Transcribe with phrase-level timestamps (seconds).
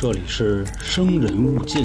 [0.00, 1.82] 这里是生人勿近。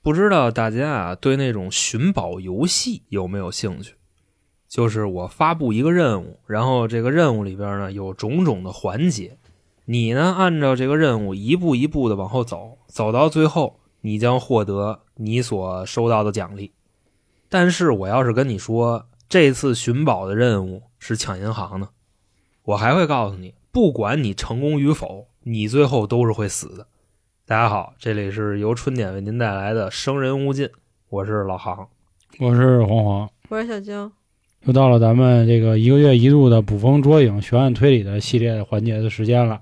[0.00, 3.96] 不知道大家啊对那种寻宝游戏有没有兴趣？
[4.66, 9.36] 就是我发布一个任务，然后这个任务里边呢有种种的环节，
[9.84, 16.72] 你呢按照这个任务一步一步的往后走，走到最后你将获得你所收到的奖励。
[17.50, 21.88] 但是我要是跟你说这次寻宝的任务是抢银行呢，
[22.64, 26.86] 我还会告诉你，不管你成功与否，你最后都是会死的。
[27.46, 30.66] 大家好，这里是由春点为您带来的《生人勿近》，
[31.08, 31.88] 我是老航。
[32.38, 34.12] 我是黄黄，我是小晶，
[34.62, 39.60] 又到了咱们这个一个月一度的捕风捉影、悬案推理的系列环节的时间了。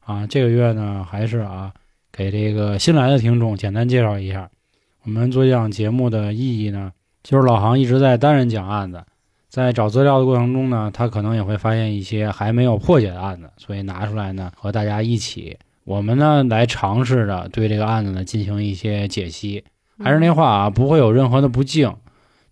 [0.00, 1.72] 啊，这个月呢，还是啊，
[2.12, 4.50] 给这个新来的听众简单介绍一下，
[5.02, 6.92] 我们做这档节目的意义呢，
[7.26, 9.02] 就是老航一直在单人讲案子，
[9.48, 19.64] 在找资料的过程中呢，他可能也会发现一些还没有破解的案子，所以拿出来呢，和大家一起，我们呢来尝试着对这个案子呢进行一些解析。
[19.98, 21.92] 还是那话啊，不会有任何的不敬，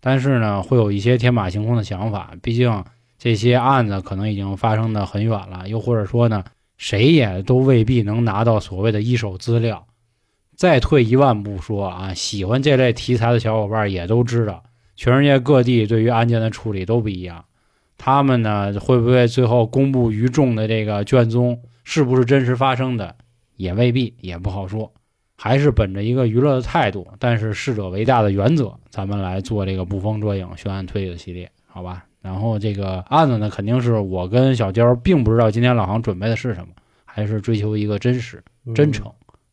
[0.01, 2.33] 但是呢，会有一些天马行空的想法。
[2.43, 2.83] 毕竟
[3.17, 6.43] 这些案子可能已经发生的很远了，又或者说呢，
[6.77, 9.87] 谁也都未必能拿到所谓的一手资料。
[10.57, 14.63] 再退一万步说啊，喜欢这类题材的小伙伴也都知道，
[14.97, 17.45] 全世界各地对于案件的处理都不一样。
[17.97, 23.15] 他们呢，会不会最后公布于众的这个卷宗是不是真实发生的，
[23.57, 24.93] 也未必，也不好说。
[25.37, 32.05] 还是本着一个娱乐的态度，但是逝者为大的原则，咱们来做这个捕风捉影、悬案推理的系列，好吧？
[32.23, 36.69] 然后这个案子呢，肯定是我跟小娇并不知道今天老航准备的是什么，
[37.05, 38.43] 还是追求一个真实、
[38.75, 39.07] 真诚。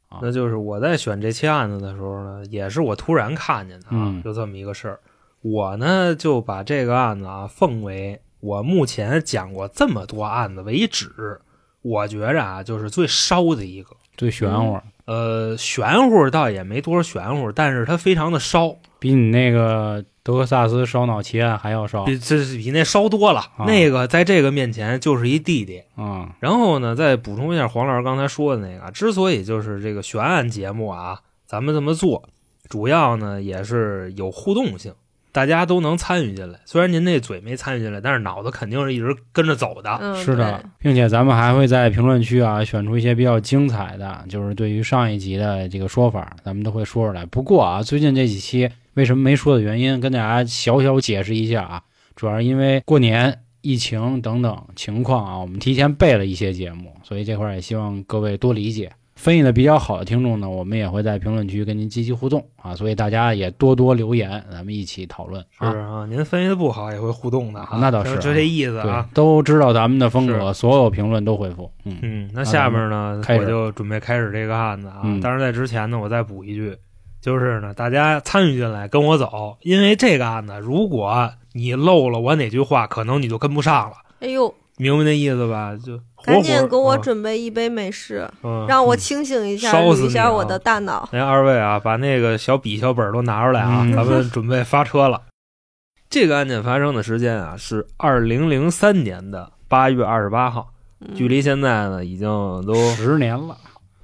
[0.08, 5.00] 啊那就是我在选这期案子的时候呢，也是我突然看见的啊，嗯就这么一个事儿。
[5.42, 11.40] 我呢就把这个案子啊奉为我目前讲过这么多案子为止，
[11.82, 13.96] 我觉着啊就是最烧的一个。
[14.18, 23.40] 最玄乎，呃，玄乎倒也没多少玄乎，但是它非常的烧，比你那个德克萨斯烧脑奇案还要烧比这是比那烧多了。
[23.58, 25.82] 啊那个在这个面前就是一弟弟。
[25.96, 26.36] 啊！
[26.40, 32.30] 然后呢，再补充一下黄老师刚才说的那个，之所以就是这个悬案节目啊，咱们这么做，
[32.70, 34.94] 主要呢也是有互动性，
[35.32, 36.60] 大家都能参与进来。
[36.66, 39.98] 虽然您那嘴没参与进来，但是脑子肯定是一直跟着走的。
[40.02, 47.26] 嗯，是的，并且咱们还会在评论区啊选出一些比较精彩的，就是对于上一集的这个说法，咱们都会说出来。
[47.26, 51.82] 不过啊，最近这几期为什么没说的原因，跟大家小小解释一下啊，
[52.16, 58.92] 主要是因为过年、疫情等等情况啊，我们提前备了一些节目，所以这块儿也希望各位多理解。
[59.22, 65.70] 分析的比较好的听众呢，我们也会在评论区跟您积极互动啊，所以大家也多多留言，咱们一起讨论是啊。
[65.70, 71.72] 啊，您分析的不好也会互动的啊，那倒是啊就这意思对啊。，都知道咱们的风格，所有评论都回复。
[71.86, 75.02] 嗯，嗯，那下面呢，开始我就准备开始这个案子啊。
[75.04, 76.76] 嗯但是在之前呢，我再补一句，
[77.22, 85.78] 就是呢，大家参与进来跟我走，因为这个案子，如果你漏了我哪句话，可能你就跟不上了，哎呦，明白那意思吧？
[85.86, 91.08] 就活赶紧给我啊准备一杯美式，嗯让我清醒一下，烧死啊一下我的大脑。
[91.12, 95.22] 来，二位啊，把那个小笔小本都拿出来啊，嗯咱们准备发车了。
[96.10, 102.28] 这个案件发生的时间啊是二零零三年的八月二十八号，嗯距离现在呢已经
[102.66, 103.56] 都十年了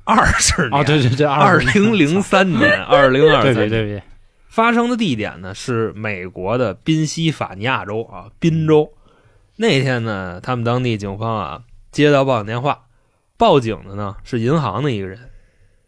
[0.05, 0.83] 二十年啊！
[0.83, 4.03] 对对对，二20零零三年， 二零二对对对，
[4.47, 8.89] 发生的地点呢是美国的宾夕法尼亚州啊，宾州。
[9.59, 12.85] 那天呢，他们当地警方啊接到报警电话，
[13.37, 15.31] 报警的呢是银行的一个人，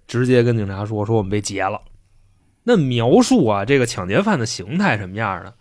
[0.08, 1.82] 直接跟警察说说我们被劫了。
[2.64, 5.54] 那描述啊这个抢劫犯的形态什么样呢？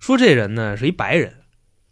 [0.00, 1.34] 说这人呢是一白人，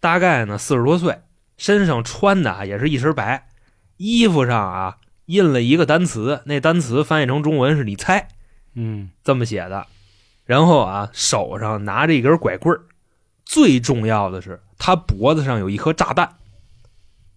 [0.00, 1.20] 大概呢四十多岁，
[1.56, 3.48] 身上穿的啊也是一身白，
[3.96, 8.26] 衣服上啊印了一个单词，那单词翻译成中文是你猜。
[8.74, 9.86] 嗯这么写的。
[10.44, 12.82] 然后啊，手上拿着一根拐棍儿，
[13.50, 16.36] 最重要的是他脖子上有一颗炸弹。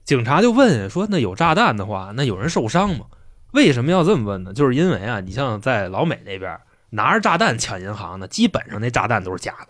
[0.04, 3.06] 警察就问说：“那有炸弹的话，那有人受伤吗？”
[3.52, 4.54] 为什么要这么问呢？
[4.54, 6.56] 就是因为啊，你像在老美那边
[6.92, 9.70] 拿着炸弹抢银行的，基本上那炸弹都是假的，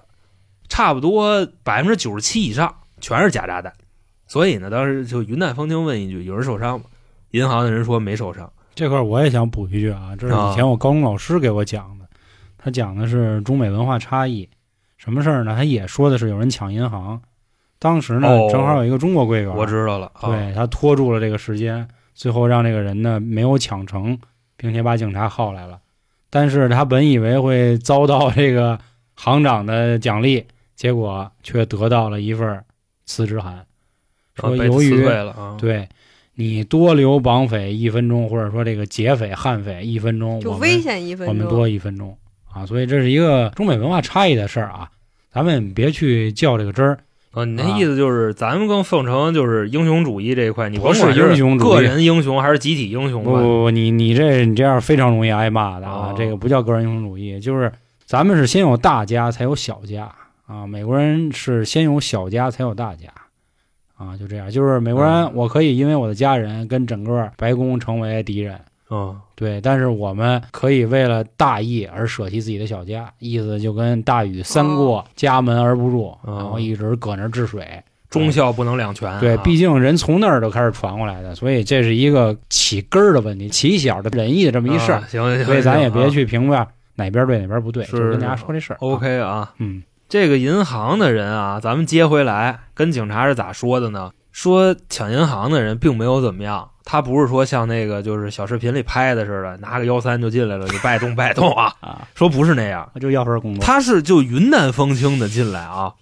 [0.67, 3.71] 差不多百分之九十七以上全是假炸弹。
[4.27, 6.87] 所以呢，当时就云淡风轻问一句：“有人受伤吗？”
[7.31, 8.51] 银行的人说没受伤。
[8.75, 12.05] 这块我也想补一句啊，这是以前我高中老师给我讲的，
[12.57, 14.49] 他讲的是中美文化差异。
[15.03, 15.53] 什么事儿呢？
[15.53, 17.21] 他也说的是有人抢银行，
[17.77, 24.17] 当时呢、哦正好有一个中国柜员，我知道了，啊对他拖住了这个时间，最后让这个人呢没有抢成，
[24.55, 25.77] 并且把警察铐来了。
[26.29, 28.79] 但是他本以为会遭到这个
[29.15, 32.63] 行长的奖励，结果却得到了一份
[33.05, 33.65] 辞职函，
[34.35, 35.05] 说由于
[35.59, 35.89] 对
[36.35, 41.53] 你多留绑匪一分钟，或者说这个劫匪、悍匪一分钟，就我们危险一分钟我们钟。
[41.53, 42.17] 多一分钟
[42.53, 44.89] 啊，所以这是一个中美文化差异的事儿啊，
[45.31, 46.99] 咱们别去较这个真儿。
[47.31, 53.23] 啊，你那啊意思就是咱们更奉承就是英雄主义这一块，你不是甭管英雄主义个人英雄还是集体英雄？
[53.23, 56.11] 不不不，你你这你这样非常容易挨骂的啊！
[56.11, 57.71] 哦这个不叫个人英雄主义，就是
[58.05, 60.11] 咱们是先有大家才有小家
[60.45, 60.67] 啊。
[60.67, 63.07] 美国人是先有小家才有大家
[63.97, 64.51] 啊，就这样。
[64.51, 68.61] 就是美国人，嗯我可以因为我的家人跟整个白宫成为敌人，
[68.93, 77.67] 嗯，对，但是我们可以为了大义而舍弃自己的小家，意思就跟大禹三过家门而不入，哦然后一直搁那儿治水。
[78.11, 79.19] 忠孝不能两全啊。
[79.19, 84.99] 对，毕竟人从那儿都开始传过来的，所以这是一个起根儿的问题，起小的仁义的这么一事儿。
[84.99, 88.77] 啊行行行，所以咱也别去评判哪边对哪边不对，是就是跟大家说这事儿。
[88.81, 89.51] OK 啊。
[89.57, 94.11] 嗯这个银行的人啊，咱们接回来，跟警察是咋说的呢？
[94.31, 103.63] 说抢银行的人并没有怎么样，他不是说像那个就是小视频里拍的似的，拿个幺三就进来了，就拜动拜动啊， 啊，说不是那样，就要份工作。
[103.63, 105.93] 他是就云淡风轻的进来啊，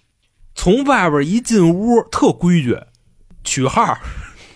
[0.55, 2.77] 从外边一进屋特规矩，
[3.43, 3.95] 取号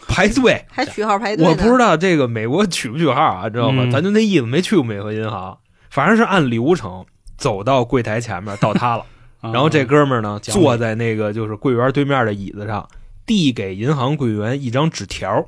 [0.08, 0.66] 排队。
[0.72, 1.46] 还取号排队。
[1.48, 3.84] 我不知道这个美国取不取号啊，知道吗？
[3.86, 5.58] 嗯咱就那意思，没去过美国银行，
[5.90, 7.06] 反正是按流程
[7.38, 9.06] 走到柜台前面到他了。
[9.42, 12.88] 啊然后这哥们儿呢，坐在那个就是柜员对面的椅子上，
[13.28, 15.46] 递给银行柜员一张纸条。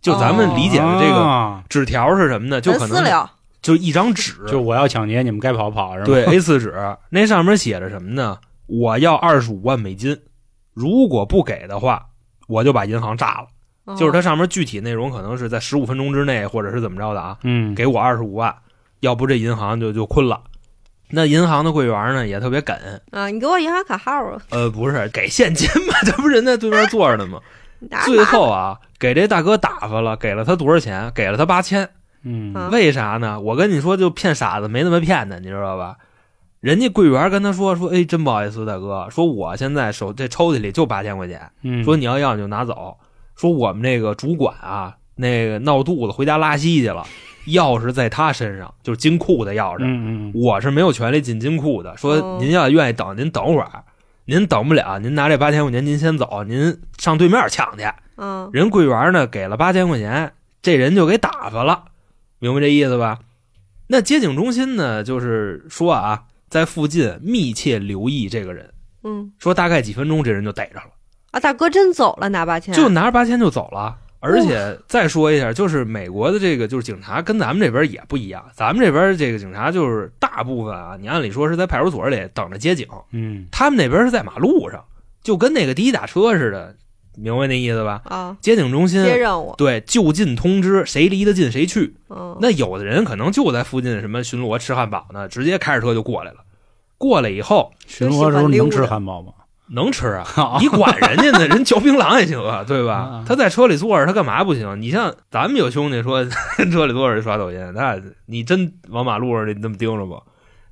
[0.00, 2.60] 就咱们理解的这个啊纸条是什么呢？
[2.60, 3.28] 就可能
[3.62, 6.04] 就一张纸，就我要抢劫，你们该跑跑是吧？
[6.06, 6.74] 对 A 4纸，
[7.10, 8.38] 那上面写着什么呢？
[8.66, 10.16] 我要二十五万美金，
[10.72, 12.06] 如果不给的话，
[12.46, 13.46] 我就把银行炸了。
[13.86, 17.38] 哦就是它上面具体内容可能是在十五分钟之内，或者是怎么着的啊？
[17.44, 18.54] 嗯，给我二十五万，
[19.00, 20.40] 要不这银行就就困了。
[21.10, 22.76] 那银行的柜员呢也特别梗，
[23.12, 27.40] 啊，你给我银行卡号啊，呃，不是给现金嘛， 这不人在对面坐着呢吗？
[28.04, 31.10] 最后啊，给这大哥打发了，给了他多少钱？
[31.14, 31.88] 给了他八千。
[32.72, 33.38] 为啥呢？
[33.40, 35.96] 我跟你说，就骗傻子没那么骗的，你知道吧？
[36.60, 42.96] 人家柜员跟他说说，哎，真不好意思，大哥，说我现在手这抽屉里就八千块钱，嗯，说你要要你就拿走。
[43.36, 47.04] 说我们这个主管啊，那个闹肚子回家拉稀去了，
[47.46, 49.82] 钥匙在他身上，就是金库的钥匙。
[49.82, 51.96] 嗯嗯我是没有权利进金库的。
[51.96, 53.84] 说哦您要愿意等，您等会儿，
[54.24, 57.84] 您等不了，您拿这八千块钱您先走，您上对面抢去。
[58.16, 60.32] 嗯，人柜员呢给了八千块钱，
[60.62, 61.84] 这人就给打发了，
[62.38, 63.18] 明白这意思吧？
[63.86, 68.72] 那接警中心呢，就是说啊，在附近密切留意这个人，
[69.04, 69.32] 嗯。
[69.38, 70.90] 说大概几分钟这人就逮着了，
[71.30, 73.96] 啊，大哥真走了，拿八千，就拿着八千就走了。
[74.18, 83.46] 而且再说一下，就是美国的这个就是警察跟咱们这边也不一样，咱们这边这个警察就是大部分啊，你按理说是在派出所里等着接警，嗯。
[83.52, 84.82] 他们那边是在马路上，
[85.22, 86.74] 就跟那个滴滴打车似的，
[87.16, 88.00] 明白那意思吧？
[88.04, 91.96] 啊，接警中心接任务，对，就近通知，谁离得近谁去。
[92.10, 96.38] 嗯，那有的人可能就在附近什么巡逻吃汉堡呢，直接开着车就过来了。
[96.98, 99.32] 过来以后巡逻的时候能吃汉堡吗？
[99.68, 103.24] 能吃啊， 你管人家呢，人嚼槟榔也行啊，对吧啊？
[103.26, 104.80] 他在车里坐着，他干嘛不行？
[104.80, 106.24] 你像咱们有兄弟说
[106.70, 110.22] 车里坐着刷抖音，那你真往马路上你那么盯着不？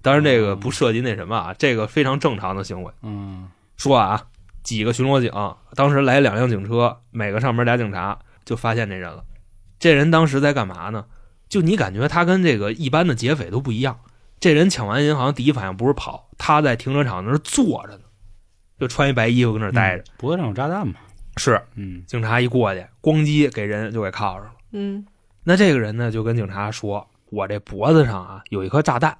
[0.01, 2.93] 当然这个不涉及那什么啊，这个非常正常的行为。
[3.03, 4.23] 嗯说啊，
[4.65, 5.31] 几个巡逻警
[5.77, 9.23] 当时来两辆警车，每个上面俩警察，就发现这人了。
[9.79, 11.05] 这人当时在干嘛呢？
[11.49, 14.01] 就你感觉他跟这个一般的劫匪都不一样。
[14.41, 18.05] 这人抢完银行，第一反应不是跑，他在停车场那儿坐着呢，
[18.79, 20.05] 就穿一白衣服跟那儿待着。
[20.17, 20.95] 脖子上有炸弹嘛？
[21.37, 24.53] 是嗯警察一过去，咣叽给人就给铐上了。
[24.73, 25.07] 嗯
[25.43, 29.17] 那这个人呢，就跟警察说：“我这脖子上啊有一颗炸弹，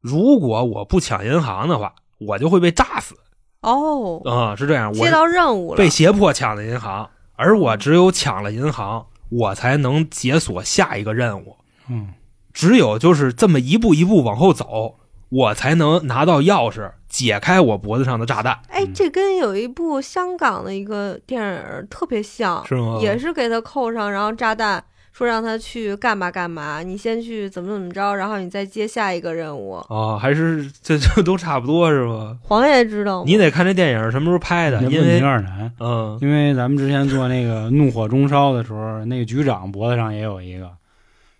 [0.00, 3.14] 如果我不抢银行的话，我就会被炸死。”
[3.62, 4.90] 哦，啊、是这样。
[4.90, 11.56] 我接到任务了，被胁迫抢了银行，而我只有抢了银行，我才能解锁下一个任务。
[11.88, 12.14] 嗯
[12.52, 14.96] 只有就是这么一步一步往后走，
[15.28, 22.98] 我才能拿到钥匙，解开我脖子上的炸弹，哎，嗯这跟有一部香港的一个电影特别像，是吗？
[23.00, 24.82] 也是给他扣上，然后炸弹，
[25.24, 29.74] 说让他去干嘛干嘛，你先去怎么怎么着，然后你再接下一个任务。
[29.88, 32.34] 啊，还是这这都差不多是吧？
[32.42, 33.24] 黄爷知道吗？
[33.26, 40.70] 你得看这电影什么时候拍的，因为点难，嗯因为咱们之前做那个怒火中烧的时候，那个局长脖子上也有一个，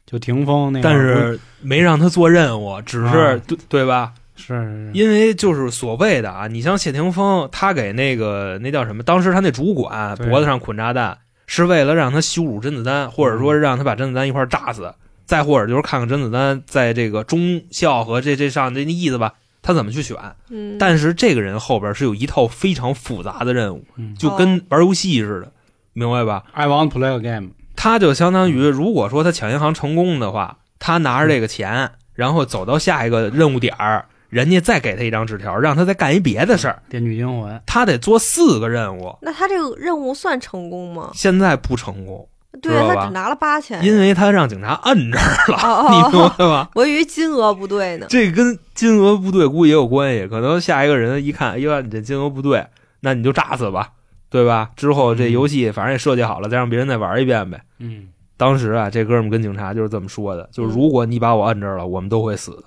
[0.07, 4.13] 就霆锋那个，但是没让他做任务，只是、啊对对吧？
[4.37, 9.03] 是是是，因为就是所谓的啊，你像谢霆锋，他给那个那叫什么？
[9.03, 11.17] 当时他那主管脖子上捆炸弹，
[11.53, 14.95] 是为了让他羞辱甄子丹，或者说让他把甄子丹一块儿炸死，
[15.27, 20.17] 再或者就是看看甄子丹在这个忠孝和这这上这意思吧，他怎么去选。
[20.49, 25.51] 嗯，但是这个人后边是有一套非常复杂的任务，嗯就跟玩游戏似的，
[25.93, 27.49] 明白吧？I want to play a game。
[27.75, 39.15] 他就相当于，如果说他抢银行成功的话，他拿着这个钱，然后走到下一个任务点儿，人家再给他一张纸条，让他再干一别的事儿，电锯惊魂，他得做四个任务。
[39.21, 41.11] 那他这个任务算成功吗？
[41.13, 42.27] 现在不成功，
[42.63, 46.71] 对他只拿了八千，因为他让警察摁这儿了，哦 你明白吧？
[46.75, 48.07] 我以为金额不对呢。
[48.09, 52.65] 这跟金额不对估计也有关系，可能下一个人一看，哎呀，你这金额不对，
[53.01, 53.91] 那你就炸死吧，
[54.31, 54.71] 对吧？
[54.77, 57.61] 之后这游戏反正也设计好了，再让别人再玩一遍呗。
[57.79, 62.63] 嗯当时啊，这哥们跟警察就是这么说的，就是如果你把我摁这儿了，我们都会死的。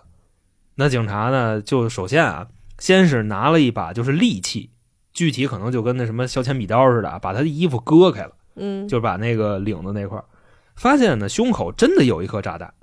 [0.76, 2.48] 那警察呢，就首先啊，
[2.80, 4.72] 先是拿了一把就是利器，
[5.14, 10.26] 具体可能就跟那什么削铅笔刀似的啊，把他的衣服割开了，嗯，就把那个领子那块儿，
[10.76, 12.74] 发现呢胸口真的有一颗炸弹。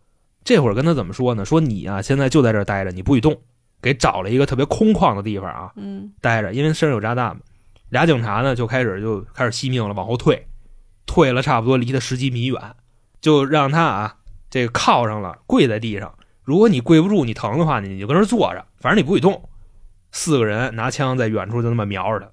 [0.44, 1.44] 这会儿跟他怎么说呢？
[1.44, 3.36] 说你啊，现在就在这儿待着，你不许动，
[3.82, 7.42] 给找了一个特别空旷的地方啊，嗯待着，因为身上有炸弹嘛。
[7.90, 10.46] 俩警察呢就开始就开始惜命了，往后退，
[11.06, 12.60] 退了差不多离他十几米远，
[13.20, 14.16] 就让他啊
[14.48, 16.14] 这个靠上了，跪在地上。
[16.50, 19.48] 如果你跪不住，你疼的话，你就跟这儿坐着，反正你不许动。
[20.10, 22.32] 四个人拿枪在远处就那么瞄着他，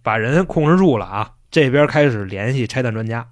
[0.00, 1.32] 把人控制住了啊。
[1.50, 3.26] 这边开始联系拆弹专家，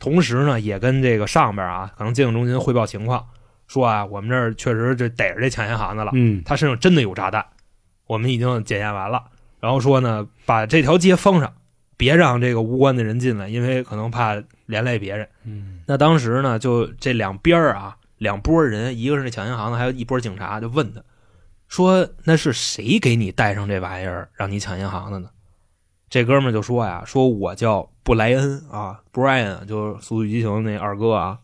[0.00, 3.24] 同时呢也跟这个上边啊可能接警中心汇报情况，
[3.68, 7.46] 说啊我们这儿确实这逮着这抢银行的了，嗯他身上真的有炸弹，
[8.08, 9.22] 我们已经检验完了。
[9.60, 11.52] 然后说呢，把这条街封上，
[11.96, 15.28] 别让这个无关的人进来，因为可能怕连累别人。
[15.44, 21.02] 嗯那当时呢，就这两边儿啊，两拨人，一个是那抢银行的，还有一波警察，就问他
[21.68, 25.30] 说：“那是谁给你带上这玩意儿，让你抢银行的呢？”
[26.10, 31.38] 这哥们就说呀：“说我叫布莱恩啊，Brian，就是《速度与激情》那二哥啊，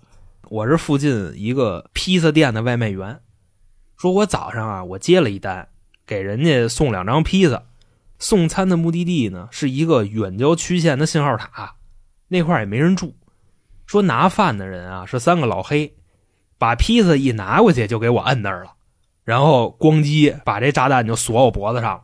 [0.50, 3.20] 我是附近一个披萨店的外卖员。
[3.96, 5.68] 说我早上啊，我接了一单，
[6.06, 7.62] 给人家送两张披萨。
[8.18, 11.76] 送餐的目的地呢是一个远郊区县的信号塔，
[12.28, 13.14] 那块也没人住。
[13.86, 15.94] 说拿饭的人啊是三个老黑，
[16.58, 18.72] 把披萨一拿过去就给我摁那儿了，
[19.24, 22.02] 然后咣叽把这炸弹就锁我脖子上了。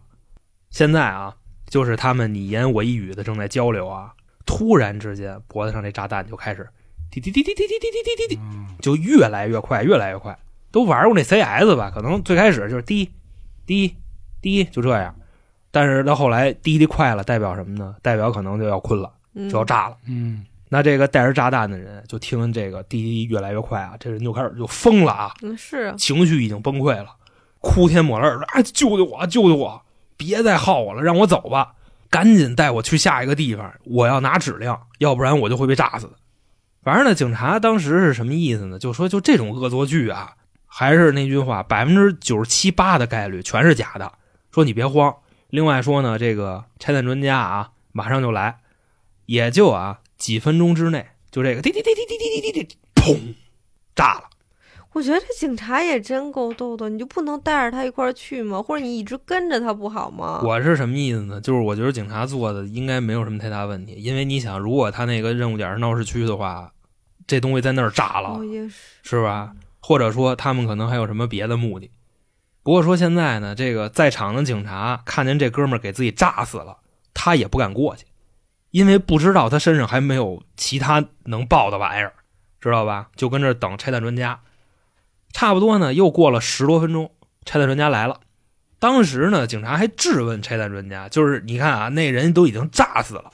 [0.70, 1.36] 现在啊，
[1.68, 4.12] 就是他们你言我一语的正在交流啊，
[4.46, 6.68] 突然之间脖子上这炸弹就开始
[7.10, 8.40] 滴滴滴滴滴滴滴滴滴滴，
[8.80, 10.38] 就越来越快，越来越快。
[10.70, 11.90] 都玩过那 CS 吧？
[11.94, 13.10] 可能最开始就是滴
[13.66, 13.94] 滴
[14.40, 15.14] 滴就这样，
[15.70, 17.94] 但是到后来滴滴快了，代表什么呢？
[18.00, 19.96] 代表可能就要困了，嗯，就要炸了。
[20.06, 20.44] 嗯
[20.74, 27.14] 那这个带着炸弹的人就听这个滴滴越来越快啊，这人就开始就疯了啊，嗯是啊情绪已经崩溃了，
[27.60, 29.82] 哭天抹泪儿的啊，救救我，救救我，
[30.16, 31.74] 别再耗我了，让我走吧，
[32.08, 36.14] 赶紧带我去下一个地方，我要拿质量，要不然我就会被炸死的。
[36.82, 38.78] 反正呢，警察当时是什么意思呢？
[38.78, 40.32] 就说就这种恶作剧啊，
[40.66, 44.10] 还是那句话，百分之九十七八的概率全是假的。
[44.50, 45.14] 说你别慌。
[45.50, 48.56] 另外说呢，这个拆弹专家啊，马上就来，
[49.26, 53.34] 也就啊几分钟之内，就这个滴滴滴滴滴滴滴滴滴，砰，
[53.96, 54.30] 炸了。
[54.92, 58.62] 我觉得这警察也真够逗的，你就不能带着他一块儿去吗？
[58.62, 60.40] 或者你一直跟着他不好吗？
[60.44, 61.40] 我是什么意思呢？
[61.40, 66.72] 就是我觉得警察做的应该没有什么太大问题，因为你想，如果他那个任务点是闹市区的话，
[67.26, 69.52] 这东西在那儿炸了，哦也是，是吧？
[69.80, 71.90] 或者说他们可能还有什么别的目的。
[72.62, 76.78] 不过说现在呢，这个在场的警察看见这哥们儿给自己炸死了，
[77.12, 78.04] 他也不敢过去，
[78.72, 82.12] 因为不知道他身上还没有其他能爆的玩意儿，
[82.60, 83.10] 知道吧？
[83.14, 84.40] 就跟这等拆弹专家。
[85.32, 87.12] 差不多呢，又过了十多分钟，
[87.44, 88.20] 拆弹专家来了。
[88.78, 93.30] 当时呢，警察还质问拆弹专家，就是你看啊，那人都已经炸死了，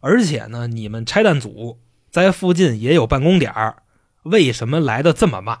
[0.00, 1.78] 而且呢，你们拆弹组
[2.10, 3.82] 在附近也有办公点儿，
[4.24, 5.60] 为什么来的这么慢？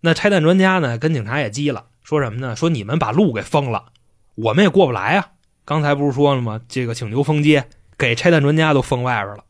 [0.00, 2.56] 那拆弹专家呢，跟警察也急了，说什么呢？
[2.56, 3.92] 说你们把路给封了，
[4.34, 5.32] 我们也过不来啊。
[5.64, 6.60] 刚才不是说了吗？
[6.68, 9.44] 这个请求封街，给拆弹专家都封外边了。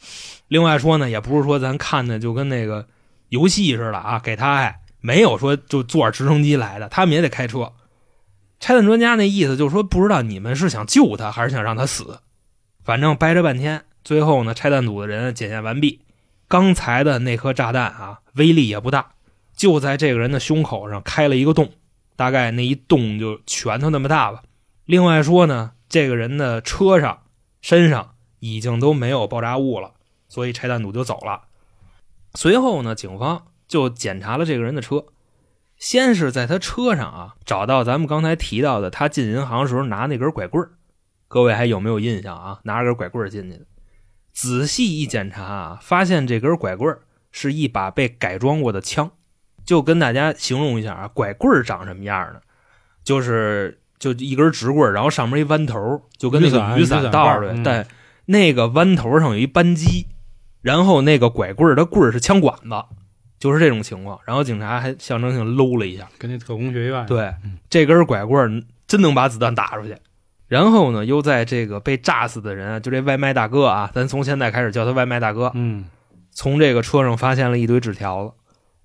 [0.48, 2.86] 另外说呢，也不是说咱看的就跟那个
[3.28, 7.72] 游戏似的啊，给他还没有说就坐直升机来的，他们也得开车。
[8.58, 12.20] 拆弹专家那意思就是说，不知道你们是想救他还是想让他死，
[12.82, 16.00] 反正掰扯半天，最后呢，拆弹组的人检验完毕，
[16.48, 19.12] 刚才的那颗炸弹啊，威力也不大，
[19.54, 21.70] 就在这个人的胸口上开了一个洞，
[22.16, 24.42] 大概那一洞就拳头那么大吧。
[24.86, 27.18] 另外说呢，这个人的车上、
[27.60, 29.92] 身上已经都没有爆炸物了，
[30.28, 31.42] 所以拆弹组就走了。
[32.34, 35.04] 随后呢，警方就检查了这个人的车，
[35.76, 40.70] 先是在他车上啊找到咱们刚才提到的他进银行时候拿那根拐棍儿
[41.28, 42.60] 各位还有没有印象啊？
[42.64, 43.64] 拿着根拐棍儿进去的。
[44.32, 47.02] 仔细一检查啊，发现这根拐棍儿
[47.32, 49.10] 是一把被改装过的枪。
[49.64, 52.40] 就跟大家形容一下啊，拐棍儿长什么样呢？
[53.04, 57.48] 就是就一根直棍儿，然后上面一弯头，就跟那个雨雨伞伞道似的。
[57.48, 57.86] 把儿嗯但
[58.30, 60.06] 那个弯头上有一扳机，
[60.60, 62.84] 然后那个拐棍儿的棍儿是枪管子，
[63.38, 64.20] 就是这种情况。
[64.26, 69.96] 然后警察还象征性搂了一下，跟那特工学院对嗯，这根拐棍儿真能把子弹打出去。
[70.46, 75.86] 然后呢，又在这个被炸死的人啊，就这外卖大哥啊，咱从现在开始叫他外卖大哥，嗯
[76.30, 78.32] 从这个车上发现了一堆纸条子，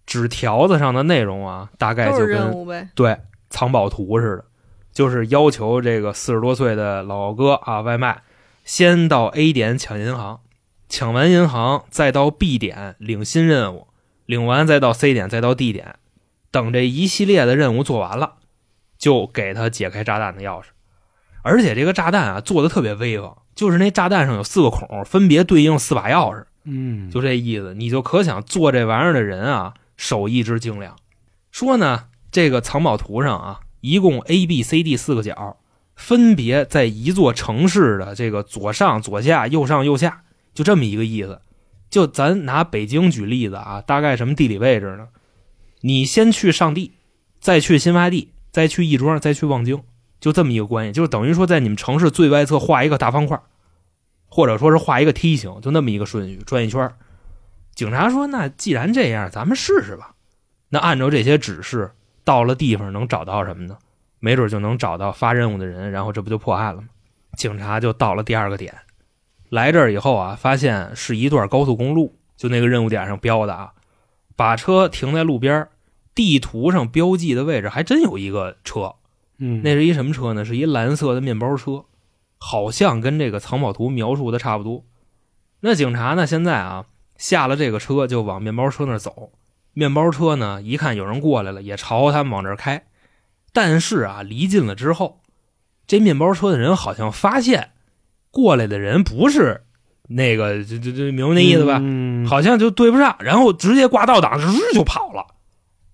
[0.06, 2.90] 纸条子上的内容啊，大概就跟。
[2.96, 3.18] 对
[3.50, 4.46] 藏宝图似的，
[4.92, 8.22] 就是要求这个四十多岁的老哥啊，外卖
[8.64, 10.42] 先到 A 点抢银行，
[10.88, 13.88] 抢完银行再到 B 点领新任务，
[14.26, 15.96] 领完再到 C 点，再到 D 点，
[16.50, 18.36] 等这一系列的任务做完了，
[18.98, 20.68] 就给他解开炸弹的钥匙。
[21.42, 26.46] 而且这个炸弹啊做的特别威风，就是那炸弹上有四个孔，分别对应四把钥匙。
[26.64, 30.96] 嗯，就这意思，你就可想做这玩意儿的人啊，手艺之精良。
[31.52, 35.58] 说呢，这个藏宝图上啊，一共 A、B、C、D 四个角，
[35.96, 40.24] 分别在一座城市的这个左上、左下、右上、右下，
[40.54, 41.42] 就这么一个意思。
[41.90, 45.08] 就咱拿北京举例子啊，大概什么地理位置呢？
[45.82, 46.94] 你先去上地，
[47.40, 49.84] 再去新发地，再去亦庄，再去望京，
[50.20, 53.40] 就这么一个关系，就是等于说在你们城市最外侧画一个大方块，
[54.28, 56.92] 或者说是画一个梯形，就那么一个顺序转一圈。
[57.76, 60.16] 警察说：“那既然这样，咱们试试吧。
[60.70, 61.92] 那按照这些指示，
[62.24, 63.78] 到了地方能找到什么呢？
[64.24, 66.88] 没准就能找到发任务的人，然后这不就破案了吗？”
[67.36, 68.74] 警察就到了第二个点，
[69.50, 73.74] 来这儿以后啊，发现是一段高速公路，就那个任务点上标的啊，
[74.38, 75.68] 把车停在路边，
[76.16, 78.96] 地图上标记的位置还真有一个车，
[79.40, 80.46] 嗯那是一什么车呢？
[80.46, 81.84] 是一蓝色的面包车，
[82.38, 84.86] 好像跟这个藏宝图描述的差不多。
[85.60, 86.86] 那警察呢，现在啊
[87.18, 89.34] 下了这个车就往面包车那儿走。
[89.74, 92.86] 面包车呢一看有人过来了，也朝他们往这儿开。
[93.54, 95.22] 但是啊，离近了之后，
[95.88, 97.70] 这面包车的人好像发现
[98.32, 99.62] 过来的人不是
[100.10, 101.80] 那个，就就就明白那意思吧？
[101.82, 105.28] 嗯好像就对不上，然后直接挂倒档，日就跑了。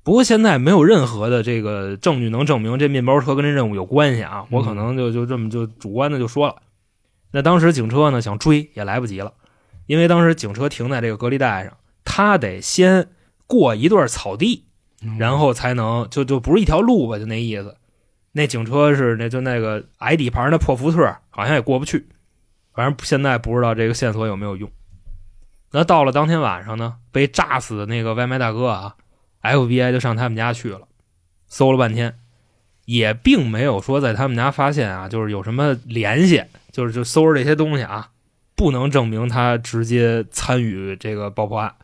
[0.01, 6.55] 不过现在没有任何的这个证据能证明这面包车跟这任务有关系啊，我可能就就这么就主观的就说了。
[7.31, 9.33] 那当时警车呢想追也来不及了，
[9.85, 13.09] 因为当时警车停在这个隔离带上，他得先
[13.45, 14.65] 过一段草地，
[15.17, 17.77] 然后才能就就不是一条路吧，就那意思。
[18.31, 22.07] 那警车是那就那个矮底盘的破福特，好像也过不去。
[22.73, 24.69] 反正现在不知道这个线索有没有用。
[25.71, 28.95] 那到了当天晚上呢，被炸死的那个外卖大哥啊
[29.41, 30.87] ，FBI 就上他们家去了，
[31.47, 32.15] 搜了半天，
[32.85, 38.09] 也并没有说在他们家发现啊，就是有什么联系，就是就搜着这些东西啊，
[38.55, 41.75] 不能证明他直接参与这个爆破案。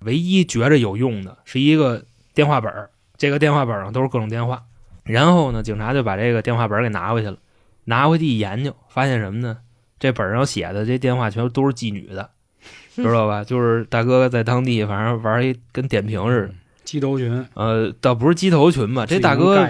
[0.00, 4.62] 唯一觉着有用的是一个电话本儿这个电话本上都是各种电话。
[5.04, 7.36] 然后呢，警察就把这个电话本给拿回去了，
[7.84, 9.58] 拿回去一研究，发现什么呢？
[9.98, 12.30] 这本上写的这电话全都是妓女的，
[12.96, 13.44] 知道吧？
[13.44, 19.66] 就是大哥在当地反正玩一跟点评似的，鸡头群，呃，倒不是鸡头群吧，这大哥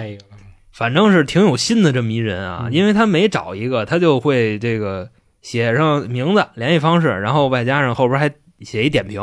[0.71, 5.09] 反正是挺有心的这么一人啊，嗯因为他每找一个，他就会这个
[5.41, 9.21] 写上名字、联系方式，然后外加上后边还写一点评，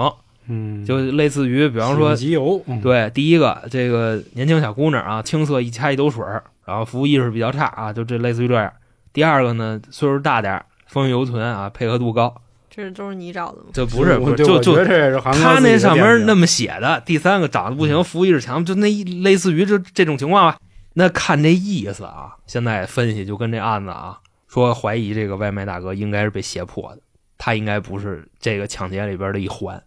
[0.49, 8.73] 嗯，就类似于比方说喜集邮，嗯，对，第一个这个年轻小姑娘啊，青涩一掐一兜水儿，然后服务意识比较差啊，就这类似于这样。
[9.13, 12.35] 第二个呢，岁数大点儿，风韵犹存啊，配合度高。
[12.75, 13.67] 这都是你找的吗？
[13.73, 14.83] 这不是不是，就就
[15.21, 17.03] 他那上面那么写的。
[17.05, 20.59] 第三个长得不行，服务意识强，就那一类似于这这种情况吧。
[20.95, 27.03] 那看这意思啊，现在分析就跟这案子啊，说怀疑这个外卖大哥应该是被胁迫的，
[27.37, 29.83] 他应该不是这个抢劫里边的一环。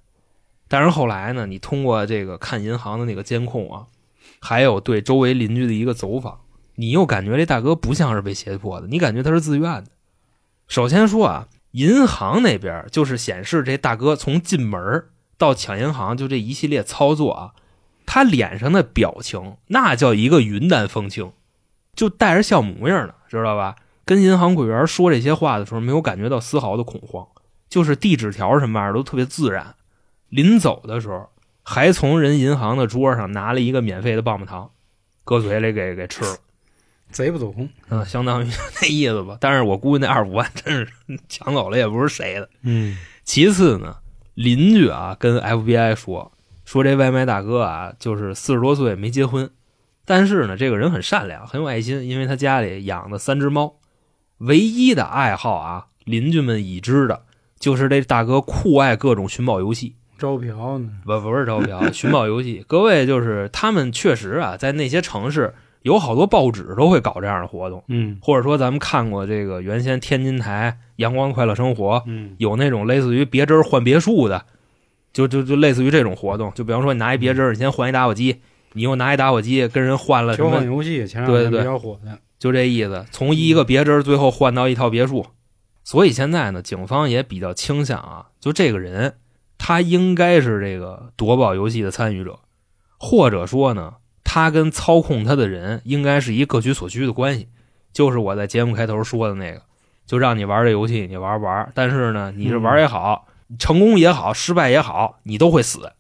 [0.68, 3.86] 但是后来呢，你通过这个看银行的那个监控啊，
[4.40, 6.40] 还有对周围邻居的一个走访，
[6.76, 9.92] 你又感觉这大哥不像是被胁迫的，你感觉他是自愿的。
[10.68, 15.06] 首先说啊，银行那边就是显示这大哥从进门
[15.38, 17.54] 到抢银行就这一系列操作啊，
[18.06, 21.32] 他脸上的表情那叫一个云淡风轻，
[21.96, 23.76] 就带着笑模样呢，知道吧？
[24.04, 27.28] 跟银行柜员说这些话的时候，没有感觉到丝毫的恐慌，
[27.70, 29.76] 就是递纸条什么玩意儿都特别自然。
[30.36, 31.30] 临走的时候，
[31.64, 34.70] 还从人银行的桌上拿了一个免费的棒棒糖，
[35.24, 36.36] 搁嘴里给给吃了。
[37.10, 38.50] 贼不走空，嗯，相当于
[38.82, 39.38] 那意思吧。
[39.40, 40.88] 但是我估计那二十五万真是
[41.30, 42.50] 抢走了，也不是谁的。
[42.64, 43.96] 嗯，其次呢，
[44.34, 46.34] 邻居啊跟 FBI 说
[46.66, 49.50] 说这外卖大哥啊，就是四十多岁没结婚，
[50.04, 53.76] 但是呢这个人很善良，很有爱心，因为他家里养的三只猫，
[54.40, 57.24] 唯一的爱好啊，邻居们已知的
[57.58, 59.96] 就是这大哥酷爱各种寻宝游戏。
[60.18, 62.64] 招嫖呢，不不是招嫖， 寻宝游戏。
[62.68, 74.46] 各位就是他们确实啊，在那些城市有好多报纸都会搞这样的活动，嗯或者说咱们看过这个原先天津台《阳光快乐生活》嗯有那种类似于别针换别墅的，
[75.14, 76.52] 就就就类似于这种活动。
[76.56, 78.38] 就比方说你拿一别针，你先换一打火机，
[78.74, 83.06] 你又拿一打火机跟人换了什交换，游戏前两对对对年比较火的，就这意思。
[83.12, 85.26] 从一个别针最后换到一套别墅，
[85.84, 89.14] 所以现在呢，警方也比较倾向啊，就这个人
[89.58, 92.40] 他应该是这个夺宝游戏的参与者，
[92.98, 97.50] 或者说呢，他跟操控他的人应该是一各取所需的关系。
[97.94, 99.62] 就是我在节目开头说的那个，
[100.06, 105.94] 就让你玩这游戏，你玩玩，但是呢，你是玩也好，成功也好，失败也好，你都会死。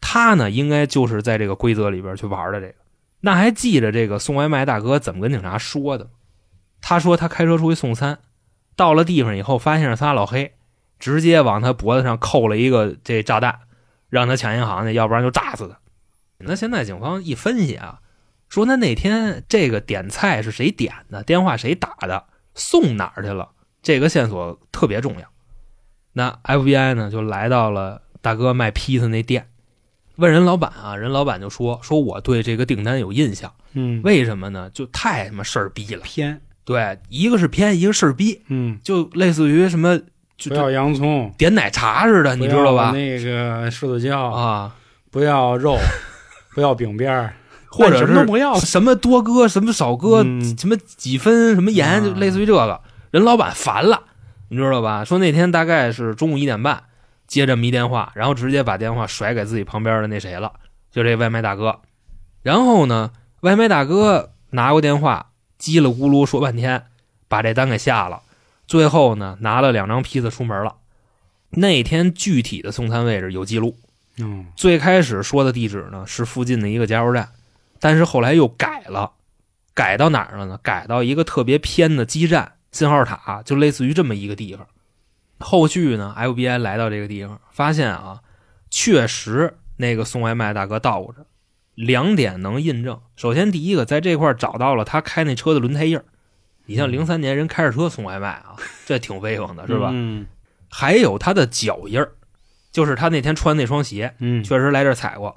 [0.00, 2.74] 他呢，应该就是在这个规则里边去玩的这个。
[3.20, 6.10] 那还记着这个送外卖大哥怎么跟警察说的？
[6.82, 8.18] 他说他开车出去送餐，
[8.76, 10.52] 到了地方以后发现是仨老黑，
[10.98, 13.60] 直接往他脖子上扣了一个这炸弹，
[14.08, 15.78] 让他抢银行去，要不然就炸死他。
[16.38, 18.00] 那现在警方一分析啊，
[18.48, 23.50] 说他那天这个点菜是谁点的，电话谁打的，送哪儿去了，
[23.82, 25.26] 这个线索特别重要。
[26.12, 29.48] 那 FBI 呢就来到了大哥卖披萨那店，
[30.16, 34.70] 问人老板啊，人老板就说说我对这个订单有印象，嗯，为什么呢？
[34.72, 36.02] 就太他妈事儿逼了。
[36.02, 40.04] 偏，对，一个是偏，一个事儿逼，嗯，就类似于什么就
[40.48, 42.90] 不要洋葱，点奶茶似的，你知道吧？
[42.92, 44.74] 那个柿子椒，啊，
[45.10, 45.78] 不要肉，
[46.54, 47.34] 不要饼边儿，
[47.70, 52.80] 或者什么都是不要，什么多搁，什么少搁，嗯什么几分，什么盐，啊就类似于这个。
[53.10, 54.02] 人老板烦了，
[54.48, 55.04] 你知道吧？
[55.04, 56.82] 说那天大概是中午一点半
[57.28, 60.52] 接这么一电话，然后直接把电话甩给自己旁边的那谁了，
[60.90, 61.80] 就这外卖大哥。
[62.42, 65.26] 然后呢，外卖大哥拿过电话，
[65.60, 66.86] 叽里咕噜说半天，
[67.28, 68.20] 把这单给下了。
[68.66, 70.76] 最后呢，拿了两张披萨出门了。
[71.50, 73.76] 那天具体的送餐位置有记录，
[74.18, 77.28] 嗯最开始说的地址呢是附近的一个加油站，
[77.78, 79.12] 但是后来又改了，
[79.72, 80.58] 改到哪儿了呢？
[80.62, 84.66] 改到一个特别偏的基站信号塔，就类似于这么一个地方。
[85.38, 88.22] 后续呢，FBI 来到这个地方，发现啊，
[88.70, 91.24] 确实那个送外卖大哥到过这，
[91.74, 93.00] 两点能印证。
[93.14, 96.04] 首先，第一个在这块儿找到了他开那车的轮胎印儿。
[96.66, 99.90] 你像零三年人开着车送外卖啊，这挺威风的，是吧？
[99.92, 100.26] 嗯
[100.70, 102.12] 还有他的脚印儿，
[102.72, 105.36] 就是他那天穿那双鞋，嗯，确实来这儿踩过，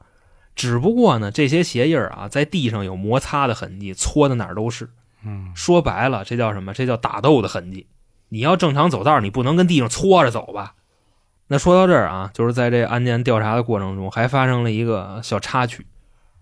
[0.55, 4.89] 只不过呢，这些鞋印儿啊，在地上有摩擦的痕迹，搓的哪儿都是。
[5.23, 6.73] 嗯说白了，这叫什么？
[6.73, 7.87] 这叫打斗的痕迹。
[8.29, 10.73] 你要正常走道，你不能跟地上搓着走吧？
[11.47, 15.85] 那说到这儿啊，就是在这案件调查的过程中，还发生了一个小插曲，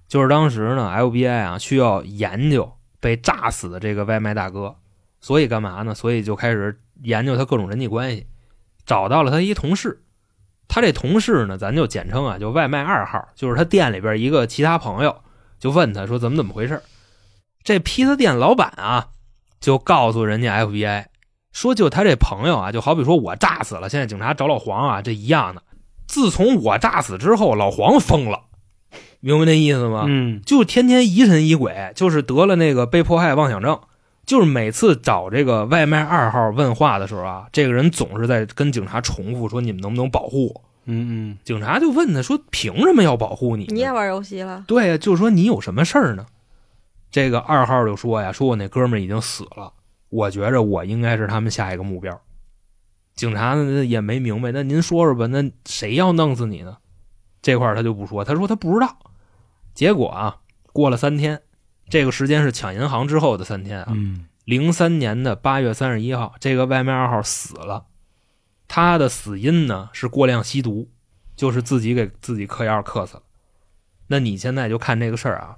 [0.07, 2.74] 就是当时呢，FBI 啊需要研究
[3.05, 4.75] 被炸死的这个外卖大哥，
[5.21, 5.93] 所以干嘛呢？
[5.93, 8.25] 所以就开始研究他各种人际关系，
[8.83, 10.01] 找到了他一同事。
[10.67, 15.21] 他这同事呢，咱就简称啊，就外卖二号，就是他店里边一个其他朋友，
[15.59, 16.81] 就问他说怎么怎么回事。
[17.63, 19.09] 这披萨店老板啊，
[19.59, 21.05] 就告诉人家 FBI
[21.51, 25.61] 说，就他这朋友啊，就好比说我炸死了，现在警察找老黄啊，这一样的。
[26.07, 28.45] 自从我炸死之后，老黄疯了，
[29.19, 30.05] 明白那意思吗？
[30.07, 33.79] 嗯就天天疑神疑鬼，就是得了那个被迫害妄想症，
[34.25, 40.61] 就是每次找这个外卖二号问话的时候啊，这个人总是在跟警察重复说你们能不能保护我？
[40.87, 43.65] 嗯嗯警察就问他说凭什么要保护你？
[43.69, 44.63] 你也玩游戏了？
[44.67, 46.25] 对呀，就是说你有什么事儿呢？
[47.09, 49.73] 这个二号就说呀，说我那哥们儿已经死了，
[50.09, 52.21] 我觉着我应该是他们下一个目标。
[53.15, 56.77] 警察呢也没明白，那您说说吧，那谁要弄死你呢？
[57.45, 58.97] 这块他就不说，他说他不知道。
[59.75, 60.37] 结果啊，
[60.73, 61.43] 过了三天，
[61.89, 67.85] 这个时间是抢银行之后的三天啊，嗯零三年的八月三十一号，这个外卖二号死了。
[68.67, 70.89] 他的死因呢是过量吸毒，
[71.35, 73.21] 就是自己给自己嗑药嗑死了。
[74.07, 75.57] 那你现在就看这个事儿啊，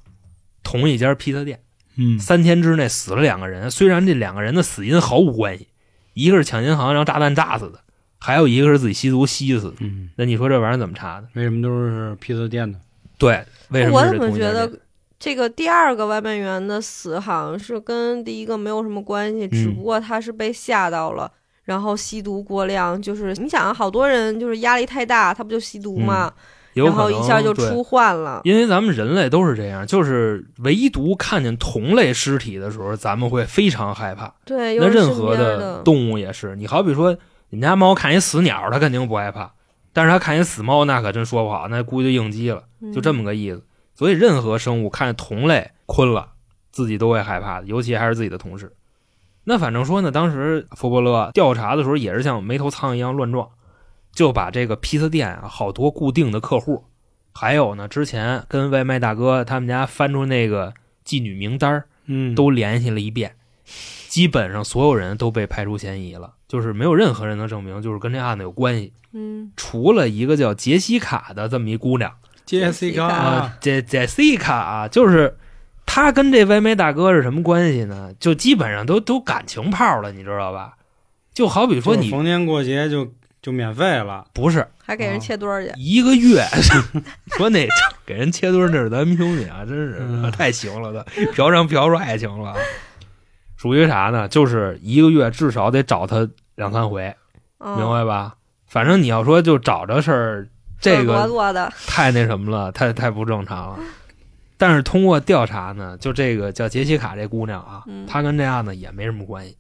[0.64, 1.64] 同一家披萨店，
[1.96, 5.70] 嗯三天之内死了两个人，虽然这两个人的死因毫无关系，
[6.16, 7.80] 一个是抢银行让炸弹炸死的，
[8.20, 9.76] 还有一个是自己吸毒吸死的。
[9.80, 11.28] 嗯，那你说这玩意儿怎么查的？
[11.34, 12.80] 为什么都是披萨店的？
[13.18, 14.72] 对，为什么我怎么觉得
[15.20, 21.32] 这个第二个外卖员的死好像是跟第一个没有什么关系，只嗯不过他是被吓到了，
[21.66, 23.02] 然后吸毒过量。
[23.02, 26.32] 就是你想啊，好多人就是压力太大，他不就吸毒吗？
[26.74, 28.40] 然后一下就出患了。
[28.44, 34.32] 因为咱们人类都是这样，就是唯独看见同类尸体的时候，咱们会非常害怕。
[34.46, 37.18] 对，那任何的动物也是，你好比说，
[37.50, 39.54] 你家猫看一死鸟，它肯定不害怕，
[39.94, 43.64] 但是它看一死猫，那可真说不好，那估计就应激了，就这嗯么个意思。
[43.96, 46.34] 所以任何生物看见同类困了，
[46.72, 48.74] 自己都会害怕的，尤其还是自己的同事。
[49.46, 53.50] 那反正说呢，当时佛伯勒调查的时候也是像没头苍蝇一样乱撞，
[54.12, 56.84] 就把这个披萨店啊好多固定的客户，
[57.34, 60.74] 还有呢之前跟外卖大哥他们家翻出那个
[61.06, 63.36] 妓女名单儿嗯，都联系了一遍，
[64.08, 72.12] 基本上所有人都被排除嫌疑了，就是没有任何人能证明就是跟这案子有关系，嗯，除了一个叫杰西卡的这么一姑娘
[72.46, 73.06] 杰西卡。
[73.06, 75.38] 啊，杰杰西卡啊，就是
[75.86, 78.14] 她跟这歪妹大哥是什么关系呢？
[78.20, 80.74] 就基本上都都感情泡了，你知道吧？
[81.34, 84.66] 就好比说你逢年过节就就免费了，不是。
[84.84, 86.42] 还给人切墩儿去，一个月，
[87.38, 87.68] 说那
[88.06, 90.32] 给人切墩儿那是咱们兄弟啊，真是、嗯。
[90.32, 92.56] 太行了，都嫖娼嫖出爱情了。
[93.58, 94.28] 属于啥呢？
[94.28, 97.14] 就是一个月至少得找他两三回，
[97.60, 98.36] 嗯明白吧？
[98.68, 100.48] 反正你要说就找这事儿，
[100.80, 103.80] 这个多的，太那什么了，太太不正常了。
[104.58, 109.58] 但是通过调查呢，就这个叫杰西卡这姑娘啊，嗯她跟这案子也没什么关系。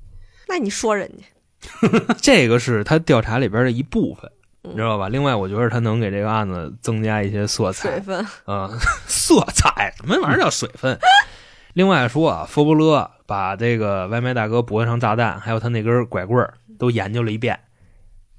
[0.47, 1.89] 那你说人家，
[2.21, 4.31] 这个是他调查里边的一部分，
[4.63, 5.07] 嗯你知道吧？
[5.09, 8.69] 另外，我觉得他能给这个案子增加一些色彩水分，啊、
[9.07, 10.97] 色彩什么玩意儿叫水分？
[11.77, 17.59] 另外说啊，佛伯勒把这个外卖大哥脖子上炸弹，还有他那根拐棍儿都研究了一遍，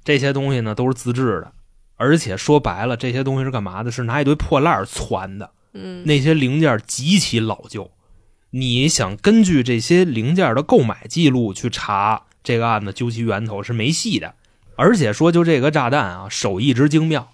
[0.03, 1.53] 这些东西呢都是自制的，
[1.95, 3.89] 而且说白了，这些东西是干嘛的？
[3.91, 7.89] 是拿一堆破烂儿攒的，嗯，那些零件极其老旧。
[8.49, 14.35] 你想根据这些零件的购买记录去查这个案子究其源头是没戏的。
[14.75, 17.31] 而且说就这个炸弹啊，手艺之精妙，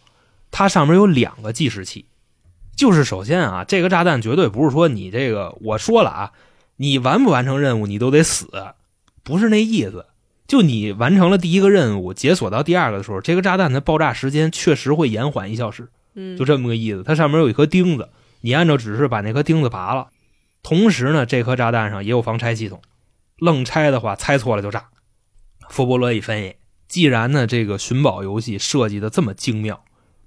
[0.51, 2.05] 它上面有两个计时器。
[2.75, 6.31] 就是首先啊，这个炸弹绝对不是说你这个我说了啊，
[6.77, 8.47] 你完不完成任务你都得死，
[9.23, 10.05] 不是那意思。
[10.47, 15.89] 就你完成了第一个任务，解锁到第二个的时候，这个炸弹的爆炸时间确实会延缓一小时。
[16.13, 17.01] 嗯，就这么个意思。
[17.01, 18.09] 它上面有一颗钉子，
[18.41, 20.09] 你按照指示把那颗钉子拔了。
[20.61, 22.81] 同时呢，这颗炸弹上也有防拆系统，
[23.39, 24.89] 愣拆的话，拆错了就炸。
[25.67, 26.55] 佛伯罗一分析，
[26.88, 29.83] 既然呢这个寻宝游戏设计的这么精妙，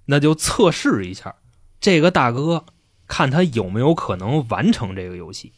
[0.06, 1.36] 那就测试一下
[1.80, 2.64] 这个大哥，
[3.06, 5.52] 看他有没有可能完成这个游戏。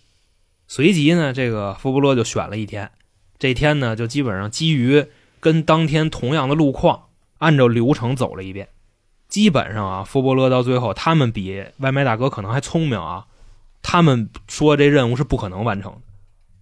[0.69, 2.91] 随即呢，这个佛伯勒就选了一天，
[3.39, 5.07] 这天呢就基本上基于
[5.41, 8.69] 跟当天同样的路况，按照流程走了一遍。
[9.29, 13.27] 基本上啊，福伯勒到最后，他们比外卖大哥可能还聪明啊。
[13.83, 15.99] 他们说这任务是不可能完成的，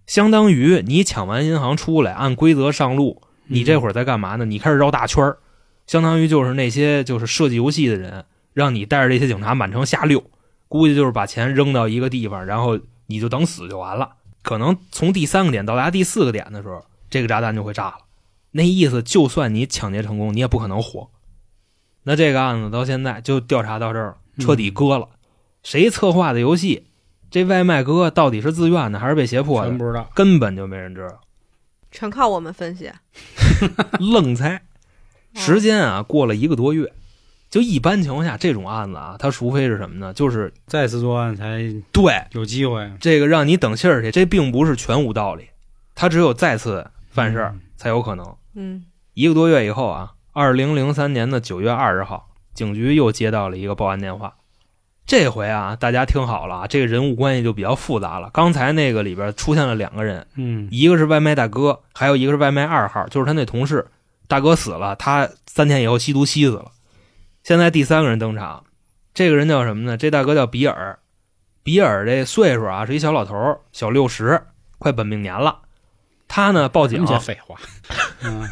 [0.07, 4.45] 相当于你抢完银行出来，按规则上路，你这会儿在干嘛呢？
[4.45, 5.37] 你开始绕大圈儿，
[5.85, 10.23] 相当于就是那些就是设计游戏的人，让你带着这些警察满城瞎溜，
[10.67, 14.13] 估计就是把钱扔到一个地方，然后你就等死就完了。
[14.41, 17.97] 可能从第三个点到达第四个点的时候，这个炸弹就会炸了。
[18.51, 21.09] 那意思，就算你抢劫成功，你也不可能活。
[22.03, 25.09] 那这个案子到现在就调查到这儿了，彻底割了。
[25.61, 26.87] 谁策划的游戏？
[27.29, 29.69] 这外卖哥到底是自愿的还是被胁迫的？
[29.71, 30.09] 不知道。
[30.15, 31.21] 根本就没人知道，
[31.91, 32.91] 全靠我们分析。
[33.99, 34.63] 愣猜。
[35.35, 36.91] 时间啊，过了一个多月。
[37.49, 40.13] 就一般情况下，这种案子啊，他除非是什么呢？
[40.13, 41.59] 就是再次作案才
[41.91, 42.91] 对有机会。
[42.99, 45.49] 这个让你等信儿去，这并不是全无道理。
[45.95, 48.35] 他只有再次犯事儿嗯才有可能。
[48.55, 48.85] 嗯
[49.15, 54.35] 一个多月以后啊，二零零三年的九月二十号，警局又接到了一个报案电话。
[55.07, 58.29] 这回啊，大家听好了啊，这个人物关系就比较复杂了。
[58.31, 63.87] 刚才那个里边出现了两个人，嗯一个是外卖大哥，还有一个是外卖二号，就是他那同事。
[64.27, 66.71] 大哥死了，他三天以后吸毒吸死了。
[67.49, 68.63] 现在第三个人登场，
[69.11, 69.97] 这个人叫什么呢？
[69.97, 70.99] 这大哥叫比尔。
[71.63, 74.39] 比尔这岁数啊，是一小老头，小六十，
[74.77, 75.61] 快本命年了。
[76.27, 77.57] 他呢报警废话。
[78.21, 78.47] 嗯，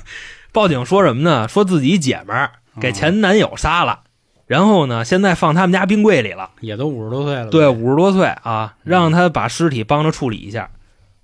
[0.51, 1.47] 报警说什么呢？
[1.47, 3.99] 说自己姐们儿给前男友杀了，
[4.47, 6.49] 然后呢，现在放他们家冰柜里了。
[6.61, 7.51] 也都五十多岁了。
[7.51, 10.71] 对，，五十多岁啊，让他把尸体帮着处理一下。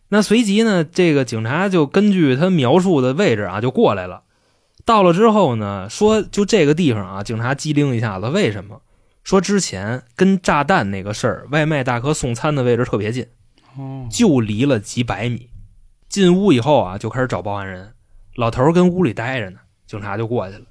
[0.10, 4.22] 那随即呢，这个警察就根据他描述的位置啊，就过来了。
[4.86, 8.82] 到了之后呢，说就这个地方啊，警察机灵一下子，为什么？
[9.24, 13.26] 说之前跟炸弹那个事儿，外卖大哥送餐的位置特别近，
[13.78, 15.50] 哦，就离了几百米。
[16.10, 17.94] 进屋以后啊，就开始找报案人。
[18.36, 20.66] 老头儿跟屋里待着呢，警察就过去了。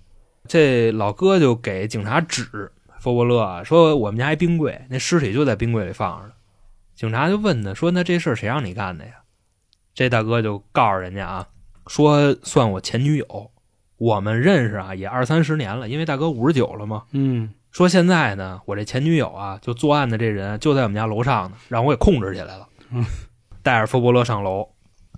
[0.47, 2.71] 这老哥就给警察指
[3.01, 6.33] 佛伯勒啊，说我们家一冰柜，那尸体就在冰柜里放着呢。
[6.95, 9.13] 警察就问他说：“那这事儿谁让你干的呀？”
[9.95, 11.49] 这大哥就告诉人家啊，
[11.87, 13.51] 说算我前女友，
[14.03, 17.05] 我们认识啊也二三十年了，因为大哥五十九了嘛。
[17.13, 22.67] 嗯，说现在呢，我这前女友啊，就作案的这人就在我们家楼上呢，让我给控制起来了。
[22.91, 23.05] 嗯，
[23.63, 24.69] 带着佛伯勒上楼，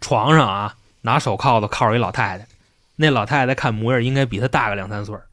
[0.03, 2.47] 床上啊拿手铐子铐着一老太太，
[2.97, 5.25] 那老太太看模样应该比他大个两三岁儿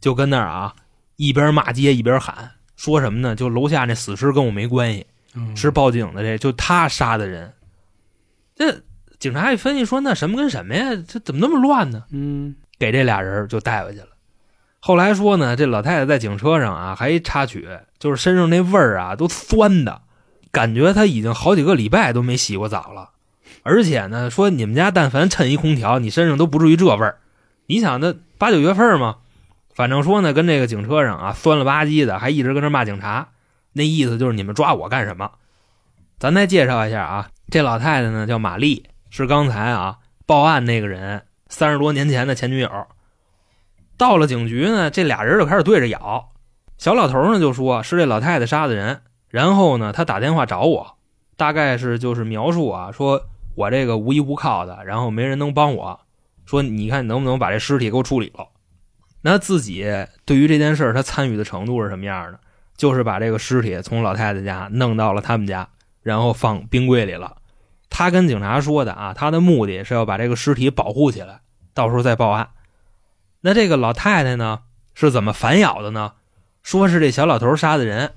[0.00, 0.72] 就跟那儿啊
[1.16, 3.34] 一边骂街一边喊，说什么呢？
[3.34, 7.52] 就楼下那死尸跟我没关系，嗯是报警的这就他杀的人。
[8.54, 8.80] 这
[9.18, 10.90] 警察一分析说，那什么跟什么呀？
[11.08, 12.04] 这怎么那么乱呢？
[12.12, 14.08] 嗯给这俩人就带回去了。
[14.80, 17.68] 后来说呢，这老太太在警车上啊，还一插曲，
[18.00, 20.02] 就是身上那味儿啊都酸的，
[20.50, 23.10] 感觉她已经好几个礼拜都没洗过澡了，
[23.62, 27.18] 而且呢，说你们家但凡趁一空调，你身上都不至于这味儿。
[27.66, 29.18] 你想，那八九月份嘛，
[29.72, 33.28] 反正说呢，跟这个警车上啊酸了吧唧的，还一直跟那骂警察，
[33.74, 35.30] 那意思就是你们抓我干什么？
[36.18, 42.86] 咱再介绍一下啊，这老太太呢叫玛丽，是刚才啊报案那个人三十多年前的前女友。
[43.98, 46.30] 到了警局呢，这俩人就开始对着咬。
[46.78, 50.96] 小老头呢就说是这老太太杀的人，然后呢他打电话找我，
[51.36, 56.00] 大概是就是描述啊，说我这个无依无靠的，然后没人能帮我，
[56.46, 58.48] 说你看能不能把这尸体给我处理了？
[59.20, 59.86] 那自己
[60.24, 62.40] 对于这件事他参与的程度是什么样的？
[62.78, 65.68] 就是把这个尸体从老太太家弄到了他们家，
[66.02, 67.36] 然后放冰柜里了。
[67.92, 71.40] 他跟警察说的啊，他的目的是要把这个尸体保护起来，
[71.74, 72.48] 到时候再报案。
[73.42, 74.60] 那这个老太太呢
[74.94, 76.12] 是怎么反咬的呢？
[76.62, 78.12] 说是这小老头杀的人，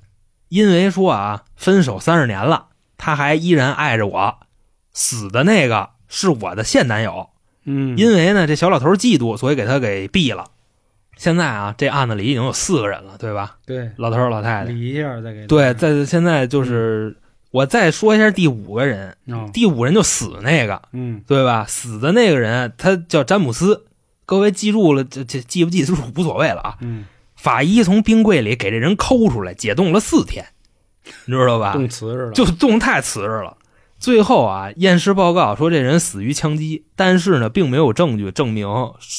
[0.47, 4.37] 因为说啊分手三十年了，他还依然爱着我，
[4.93, 7.29] 死的那个是我的现男友。
[7.65, 10.45] 嗯，因为呢这小老头嫉妒，所以给他给毙了。
[11.17, 13.57] 现在啊这案子里已经有四个人了，对吧？
[13.65, 14.71] 对，老头老太太。
[14.71, 17.17] 理一下再给对，在现在就是
[17.55, 21.65] 我再说一下第五个人，哦，第五人就死那个，嗯对吧？
[21.65, 23.85] 死的那个人他叫詹姆斯，
[24.25, 26.77] 各位记住了，这这记不记住无所谓了啊。
[26.81, 27.05] 嗯，
[27.37, 30.45] 法医从冰柜里给这人抠出来，解冻了四天，
[31.25, 31.71] 你知道吧？
[31.71, 33.55] 冻瓷实了，就冻太瓷实了。
[33.97, 38.67] 最后啊，验尸报告说这人死于枪击，但是呢，并没有证据证明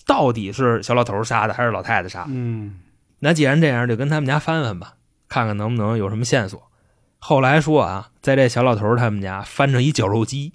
[0.07, 2.29] 到底是小老头杀的还是老太太杀的。
[2.33, 2.81] 嗯
[3.21, 4.93] 那既然这样，就跟他们家翻翻吧，
[5.27, 6.63] 看看能不能有什么线索。
[7.19, 10.53] 后来说啊，在这小老头他们家翻着一绞肉机，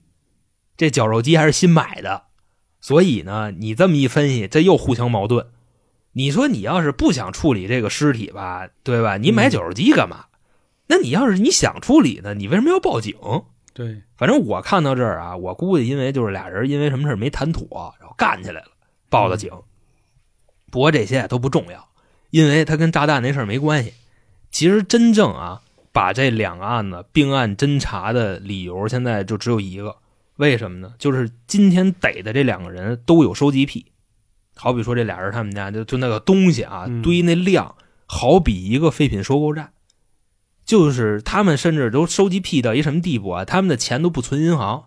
[0.78, 2.24] 这绞肉机还是新买的，
[2.80, 5.48] 所以呢，你这么一分析，这又互相矛盾。
[6.14, 9.18] 你说你要是不想处理这个尸体吧，对吧？
[9.18, 10.26] 你买绞肉机干嘛？
[10.88, 13.16] 那你要是你想处理呢，你为什么要报警？
[13.74, 18.68] 对，反正我看到这儿啊，我估计因为就是俩人因为什么事儿没谈妥，然后干起来了，
[19.10, 19.50] 报的警。
[20.70, 21.88] 不过这些都不重要，
[22.30, 23.94] 因为他跟炸弹那事儿没关系。
[24.52, 29.98] 其实真正啊，把这两个案子并案侦查的理由，现在就只有一个，
[30.38, 30.94] 为什么呢？
[30.98, 33.88] 就是今天逮的这两个人都有收集癖，
[34.56, 37.76] 好比说这俩人他们家就就那个东西啊，嗯堆那量，
[38.06, 39.72] 好比一个废品收购站。
[40.64, 43.44] 就是他们甚至都收集癖到一什么地步啊？
[43.44, 44.86] 他们的钱都不存银行，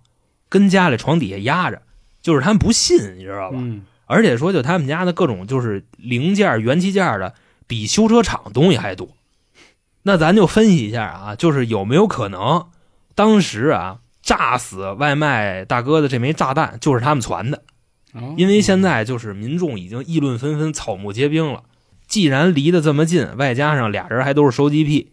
[0.48, 1.82] 跟家里床底下压着，
[2.22, 3.58] 就是他们不信，你知道吧？
[3.60, 7.34] 嗯而且说就他们家的各种就是零件、元器件的，
[7.66, 9.08] 比修车厂东西还多。
[10.04, 12.66] 那咱就分析一下啊，就是有没有可能，
[13.14, 17.62] 当时啊炸死外卖大哥的这枚炸弹就是他们传的？
[18.12, 21.64] 哦因为现在就是民众已经议论纷纷、草木皆兵了。
[22.06, 25.12] 既然离得这么近，外加上俩人还都是收集癖，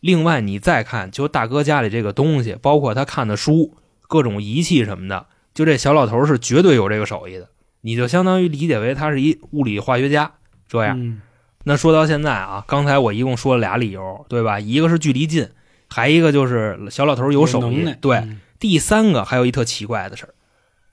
[0.00, 3.74] 另外你再看，就大哥家里这个东西，包括他看的书、
[4.08, 7.48] 各种仪器什么的，就这小老头是绝对有这个手艺的。
[7.82, 10.32] 你就相当于理解为他是一物理化学家
[10.66, 10.98] 这样。
[10.98, 11.20] 嗯
[11.68, 14.60] 那说到现在啊，刚才我一共说了俩理由，对吧？
[14.60, 15.50] 一个是距离近，
[15.88, 17.92] 还一个就是小老头有手艺。
[18.00, 20.34] 对，嗯第三个还有一特奇怪的事儿，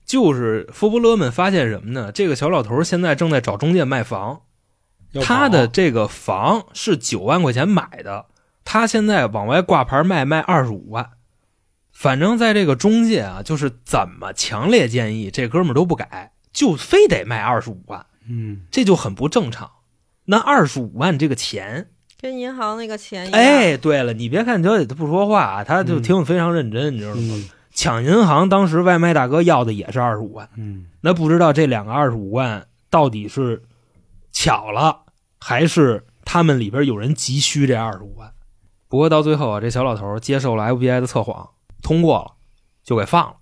[0.03, 2.12] 就是福伯勒们发现什么呢？
[2.12, 4.41] 这个小老头现在正在找中介卖房，
[5.21, 8.25] 他的这个房是九万块钱买的，
[8.65, 11.12] 他现在往外挂牌卖卖二十五万。
[11.91, 19.69] 反正在这个中介啊，就是怎么强烈建议这哥们儿都不改，就非得卖二十五万，嗯这就很不正常。
[20.25, 23.39] 那二十五万这个钱，跟银行那个钱一样。
[23.39, 27.21] 哎，对了，你别看小姐她不说话啊，他就嗯听得非常认真，你知道吗？
[27.21, 33.63] 嗯抢银行当时外卖大哥要的也是二十五万，嗯那不知道这两个二十五万到底是
[34.31, 35.05] 巧了，
[35.39, 38.31] 还是他们里边有人急需这二十五万？
[38.88, 41.49] 不过到最后啊，这小老头接受了 FBI 的测谎，
[41.81, 42.33] 通过了，
[42.83, 43.38] 就给放了。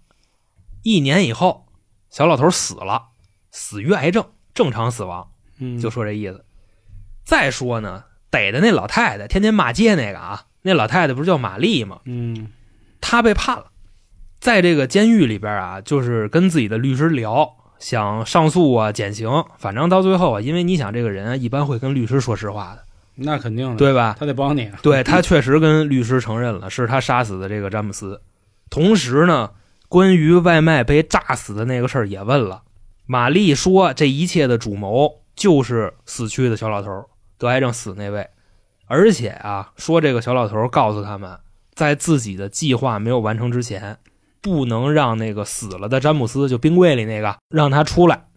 [0.82, 1.66] 一年以后，
[2.10, 3.10] 小老头死了，
[3.52, 5.30] 死于癌症，正常死亡。
[5.60, 6.46] 嗯，就说这意思。
[7.24, 12.00] 再说呢，逮的那老太太，天天骂街那个啊，那老太太不是叫玛丽吗？
[12.06, 12.50] 嗯
[13.00, 13.66] 她被判了，
[14.40, 22.84] 在这个监狱里边啊，就是跟自己的律师聊，想上诉啊、减刑，反正到最后啊，因为你想这个人啊，一般会跟律师说实话的，
[23.16, 24.16] 那肯定的，对吧？
[24.20, 24.80] 他得帮你啊。
[24.82, 28.22] 对他确实跟律师承认了是他杀死的这个詹姆斯，
[28.70, 29.52] 同时呢，
[29.90, 32.64] 关于外卖被炸死的那个事儿也问了。
[33.08, 37.06] 玛丽说，这一切的主谋就是死去的小老头
[37.42, 38.30] 得癌症死那位，
[38.86, 41.40] 而且啊，说这个小老头告诉他们，
[41.74, 43.98] 在自己的计划没有完成之前，
[44.42, 48.28] 不能让那个死了的詹姆斯，就冰柜里那个，让他出来。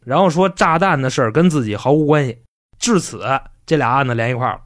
[0.00, 2.42] 然后说炸弹的事儿跟自己毫无关系。
[2.80, 3.22] 至此，
[3.64, 4.60] 这俩案子连一块儿。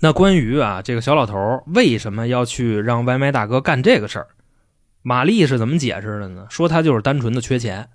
[0.00, 4.28] 那关于啊这个小老头为什么要去让外卖大哥干这个事儿，
[5.02, 6.46] 玛丽是怎么解释的呢？
[6.50, 7.88] 说他就是单纯的缺钱，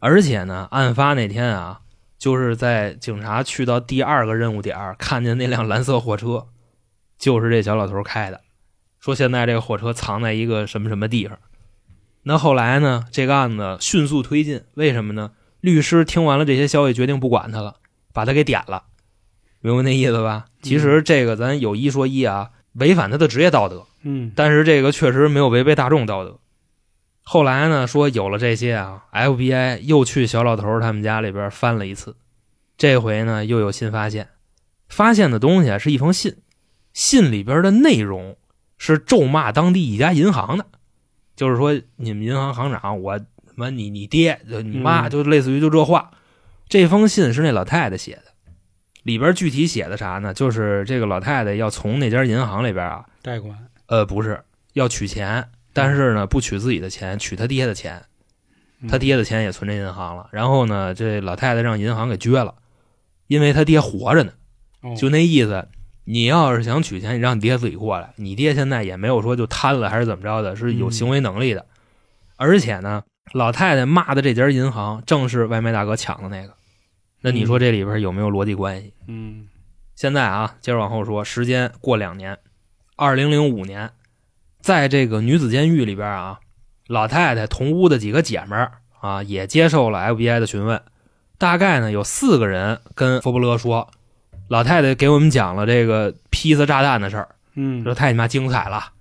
[0.00, 1.81] 而且呢，案发那天啊，
[2.22, 6.46] 就是在警察去到第二个任务点儿看见那辆蓝色货车，
[7.18, 8.42] 就是这小老头开的。
[9.00, 11.36] 说现在这个货车藏在一个什么什么地方。
[12.22, 15.32] 那后来呢，这个案子迅速推进，为什么呢？
[15.60, 17.78] 律师听完了这些消息，决定不管他了，
[18.12, 18.84] 把他给点了。
[19.58, 20.44] 明白那意思吧？
[20.62, 26.38] 其实这个咱有一说一啊，违反他的职业道德，嗯但是这个确实没有违背大众道德。
[27.22, 32.16] 后来呢，说有了这些啊，FBI 又去小老头儿他们家里边翻了一次，
[32.76, 34.28] 这回呢又有新发现，
[34.88, 36.36] 发现的东西啊是一封信，
[36.92, 38.36] 信里边的内容
[38.76, 40.66] 是咒骂当地一家银行的，
[41.36, 45.10] 就是说你们银行行长我什么你你爹就你妈嗯。
[45.10, 46.10] 就类似于就这话。
[46.68, 48.32] 这封信是那老太太写的，
[49.02, 50.34] 里边具体写的啥呢？
[50.34, 53.56] 就是这个老太太要从那家银行里边啊，贷款，
[53.86, 54.42] 呃，不是
[54.72, 58.02] 要取钱，但是呢不取自己的钱，取他爹的钱，
[58.80, 60.28] 嗯他爹的钱也存这银行了。
[60.32, 62.54] 然后呢，这老太太让银行给撅了，
[63.26, 64.32] 因为他爹活着呢，
[64.82, 65.68] 哦就那意思。
[66.04, 68.12] 你要是想取钱，你让你爹自己过来。
[68.16, 71.64] 你爹现在也没有说就瘫了还是怎么着的，是有嗯行为能力的。
[72.36, 76.54] 而且呢，老太太骂的这家银行正是外卖大哥抢的那个。
[77.20, 78.92] 那你说这里边有没有逻辑关系？
[79.06, 79.46] 嗯
[79.94, 82.36] 现在啊，接着往后说，时间过两年，
[82.96, 83.92] 二零零五年，
[84.62, 86.38] 在这个女子监狱里边啊，
[86.86, 90.80] 老太太同屋的几个姐们儿啊，也接受了 FBI 的询问。
[91.36, 93.90] 大概呢有四个人跟佛布勒说，
[94.48, 98.92] 老太太给我们讲了这个披萨炸弹的事儿，嗯这太你妈精彩了。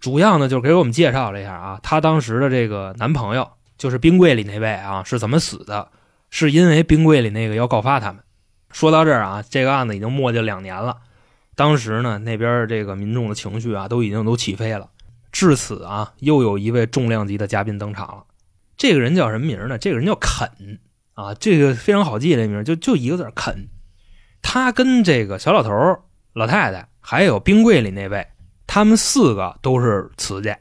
[0.00, 3.48] 主要呢就是给我们介绍了一下啊，她当时的这个男朋友
[3.78, 5.88] 就是冰柜里那位啊是怎么死的，
[6.30, 8.20] 是因为冰柜里那个要告发他们。
[8.72, 10.96] 说到这儿啊，这个案子已经磨叽两年了。
[11.54, 14.88] 当时呢，那边这个民众的情绪啊，都已经都起飞了。
[15.38, 18.24] 至此啊，又有一位重量级的嘉宾登场了。
[18.74, 19.76] 这个人叫什么名呢？
[19.76, 20.80] 这个人叫肯
[21.12, 23.68] 啊，这个非常好记，这名就就一个字肯。
[24.40, 25.70] 他跟这个小老头、
[26.32, 28.26] 老太太，还有冰柜里那位，
[28.66, 30.58] 他们四个都是瓷家，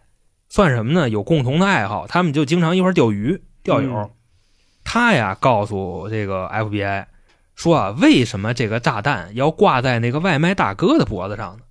[0.49, 1.09] 算什么呢？
[1.09, 3.89] 有共同的爱好，他们就经常一块儿钓鱼、钓友。
[3.89, 4.09] 嗯
[4.84, 7.05] 他呀，告诉这个 FBI
[7.55, 11.63] 说啊，为什么这个炸弹要挂在那个外卖大哥的脖子上呢？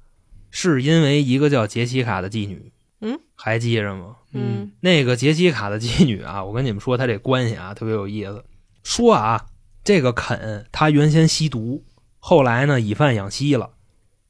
[0.50, 2.72] 是因为一个叫杰西卡的妓女，
[3.06, 4.16] 嗯，还记着吗？
[4.32, 8.42] 嗯那个杰西卡的妓女啊，我跟你们说，她这关系啊特别有意思。
[8.82, 9.46] 说啊，
[9.84, 11.84] 这个肯他原先吸毒，
[12.18, 13.70] 后来呢以贩养吸了，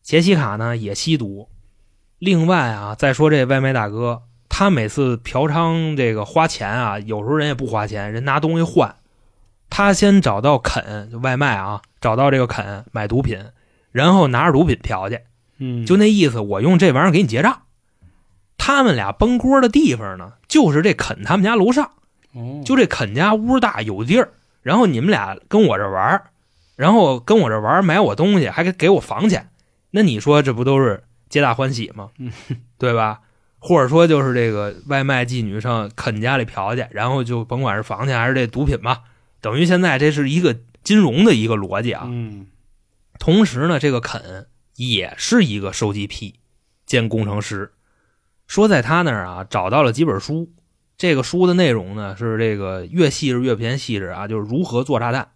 [0.02, 1.48] 杰西卡呢也吸毒。
[2.18, 8.96] 另外啊，再说这外卖大哥，他每次嫖娼这个花钱啊，有时候人也不花钱，人拿东西换。
[9.70, 13.38] 他先找到肯就外卖啊，找到这个肯买毒品，
[13.92, 15.20] 然后拿着毒品嫖去。
[15.58, 17.62] 嗯就那意思，我用这玩意儿给你结账。
[18.58, 21.90] 他们俩崩锅的地方呢，就是这肯他们家楼上，
[22.32, 24.32] 哦就这肯家屋大有地儿，
[24.62, 26.24] 然后你们俩跟我这玩儿，
[26.76, 29.50] 然后跟我这玩儿买我东西，还给给我房钱，
[29.90, 32.10] 那你说这不都是皆大欢喜吗？
[32.18, 32.32] 嗯
[32.78, 33.20] 对吧？
[33.58, 39.02] 或者说就是这个外卖妓女上肯家里嫖去，然后就甭管是房钱还是这毒品吧，
[39.40, 42.04] 等于现在这是一个金融的一个逻辑啊。
[42.06, 42.46] 嗯
[43.18, 46.34] 同时呢，这个肯也是一个收集癖
[46.84, 47.72] 兼工程师，
[48.54, 50.48] 说在他那儿啊找到了几本书，
[50.96, 55.26] 这个书的内容呢是这个越细致越偏细致啊，就是如何做炸弹。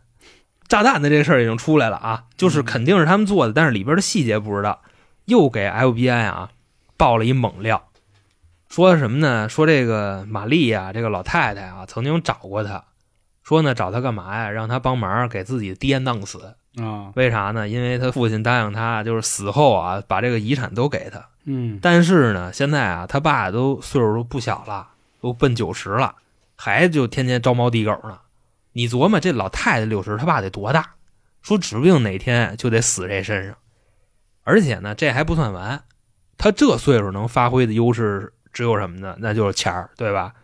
[0.68, 4.82] 炸弹的这事儿已经出来了啊，就是肯定是他们做的，但是里边的细节不知道。
[5.24, 6.50] 又给 FBI 啊
[6.96, 7.88] 爆了一猛料，
[8.68, 9.48] 说什么呢？
[9.48, 12.84] 说这个玛丽啊、这个老太太啊，曾经找过他，
[13.42, 14.48] 说呢找他干嘛呀？
[14.48, 16.54] 让他帮忙给自己爹弄死。
[16.80, 17.68] 啊为啥呢？
[17.68, 21.26] 因为他父亲答应他，就是死后啊，把这个遗产都给他。
[21.50, 24.88] 嗯但是呢，现在啊，他爸都岁数都不小了，
[25.22, 26.14] 都奔九十了，
[26.56, 28.18] 还就天天招猫递狗呢。
[28.72, 30.94] 你琢磨这老太太六十，他爸得多大？
[31.40, 33.56] 说指不定哪天就得死这身上。
[34.44, 35.82] 而且呢，这还不算完，
[36.36, 39.16] 他这岁数能发挥的优势只有什么呢？
[39.18, 40.34] 那就是钱儿，对吧？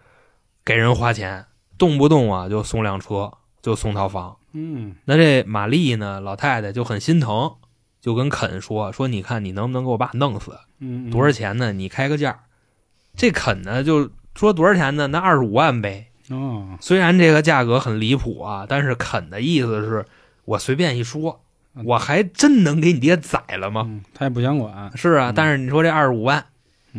[0.65, 1.45] 给人花钱，
[1.77, 3.31] 动不动啊就送辆车，
[3.61, 4.37] 就送套房。
[4.53, 7.57] 嗯那这玛丽呢，老太太就很心疼，
[8.05, 10.59] 就跟肯说说，你看你能不能给我爸弄死？
[10.79, 11.73] 嗯多少钱呢？
[11.73, 12.39] 你开个价。
[13.17, 15.07] 这肯呢就说多少钱呢？
[15.07, 16.09] 那二十五万呗。
[16.29, 20.05] 哦虽然这个价格很离谱啊，但是肯的意思是
[20.45, 21.43] 我随便一说，
[21.87, 23.85] 我还真能给你爹宰了吗？
[23.87, 26.45] 嗯他也不想管是啊，嗯但是你说这二十五万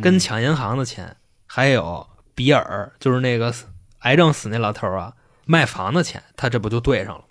[0.02, 1.14] 跟嗯抢银行的钱，
[1.46, 2.04] 还有
[2.34, 3.54] 比尔就是那个
[4.00, 5.12] 癌症死那老头啊
[5.44, 7.25] 卖房的钱，他这不就对上了吗？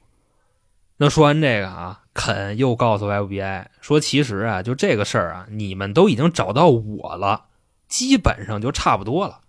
[0.97, 7.45] 那说完这个啊，肯又告诉 FBI 说，其实啊，就这个事儿啊，你们都已经找到我了，
[7.87, 9.41] 基本上就差不多了。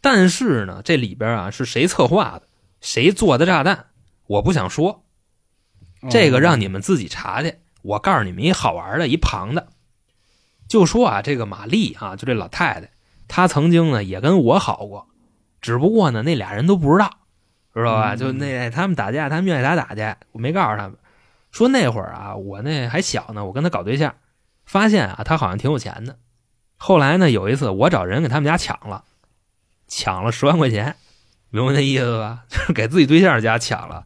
[0.00, 2.42] 但是呢，这里边啊是谁策划的，
[2.80, 3.86] 谁做的炸弹，
[4.26, 5.04] 我不想说，
[6.10, 7.56] 这个让你们自己查去。
[7.82, 9.68] 我告诉你们一好玩的，一旁的，
[10.68, 12.90] 就说啊，这个玛丽啊，就这老太太，
[13.26, 15.08] 她曾经呢也跟我好过，
[15.60, 17.10] 只不过呢那俩人都不知道，
[17.80, 18.14] 知道吧？
[18.14, 20.96] 嗯就那他们打架，他们愿意打打去，我没告诉他们。
[21.50, 24.14] 说那会儿啊，我那还小呢，我跟他搞对象，
[24.64, 26.16] 发现啊他好像挺有钱的。
[26.76, 29.04] 后来呢，有一次我找人给他们家抢了，
[29.86, 30.96] 抢了十万块钱，
[31.50, 32.44] 明白那意思吧？
[32.50, 34.04] 就是给自己对象家抢了。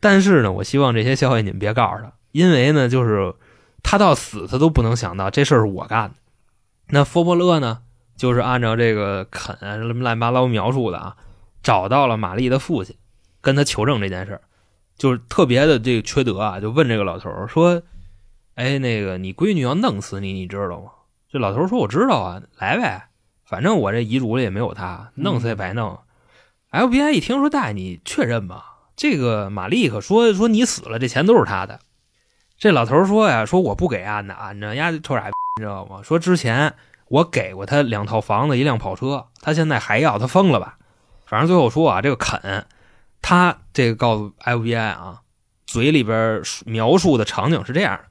[0.00, 3.34] 但是呢，我希望这些消息你们别告诉他，因为呢，就是
[3.82, 6.16] 他到死他都不能想到这事儿是我干的。
[6.88, 7.82] 那佛伯勒呢，
[8.16, 11.16] 就是按照这个肯啊什么乱七八糟描述的啊，
[11.62, 12.96] 找到了玛丽的父亲，
[13.40, 14.40] 跟他求证这件事儿，
[14.96, 17.82] 就是特别的这个缺德啊，就问这个老头儿说
[18.56, 20.90] ：“哎，那个你闺女要弄死你，你知道吗？”
[21.30, 23.08] 这老头儿说：“我知道啊，来呗，
[23.44, 25.98] 反正我这遗嘱里也没有他，弄死也白弄。
[26.70, 28.76] FBI 一听说大爷，你确认吧？
[28.96, 31.80] 这个玛丽可说说你死了，这钱都是他的。
[32.58, 36.02] 这老头儿说呀，说我不给按的，按着丫臭傻逼，你知道吗？
[36.02, 36.74] 说之前
[37.06, 40.76] 我给过他两套房子，一辆跑车，他现在还要，他疯了吧？
[41.24, 42.66] 反正最后说啊，这个肯，
[43.20, 45.22] 他这个告诉 FBI 啊，
[45.66, 48.04] 嘴里边描述的场景是这样的：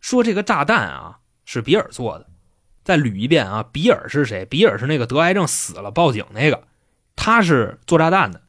[0.00, 2.26] 说这个炸弹啊是比尔做的。
[2.84, 4.46] 再捋一遍啊，比尔是谁？
[4.46, 6.66] 比尔是那个得癌症死了报警那个，
[7.16, 8.42] 他是做炸弹的。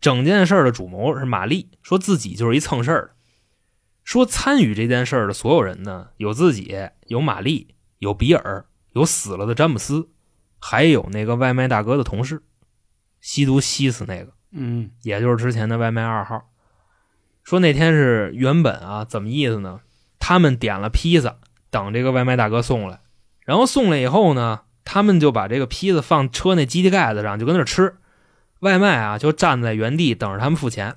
[0.00, 3.10] 整件事的主谋是玛丽，说自己就是一蹭事儿的。
[4.04, 6.76] 说参与这件事的所有人呢，有自己，
[7.06, 10.10] 有玛丽，有比尔，有死了的詹姆斯，
[10.58, 12.42] 还有那个外卖大哥的同事，
[13.20, 16.48] 吸毒吸死那个，嗯也就是之前的外卖二号。
[17.44, 19.80] 说那天是原本啊，怎么意思呢？
[20.18, 21.36] 他们点了披萨，
[21.70, 23.00] 等这个外卖大哥送来，
[23.44, 27.96] 然后送来以后呢，他们就把这个披萨放车那机器盖子上，就跟那吃。
[28.60, 30.96] 外卖啊，就站在原地等着他们付钱。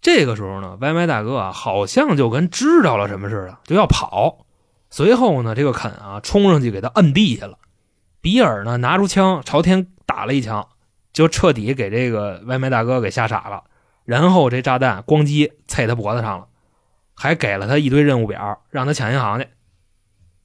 [0.00, 4.46] 这个时候呢，外卖大哥啊，好像就跟知道了什么似的，就要跑。
[4.90, 7.58] 随后呢，这个肯啊，冲上去给他摁地下了。
[8.20, 10.66] 比尔呢，拿出枪朝天打了一枪，
[11.14, 13.64] 就彻底给这个外卖大哥给吓傻了。
[14.04, 16.48] 然后这炸弹咣叽啐他脖子上了，
[17.14, 19.48] 还给了他一堆任务表，让他抢银行去。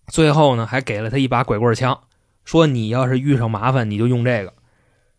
[0.07, 1.99] 最后呢，还给了他一把拐棍枪，
[2.45, 4.53] 说你要是遇上麻烦，你就用这个。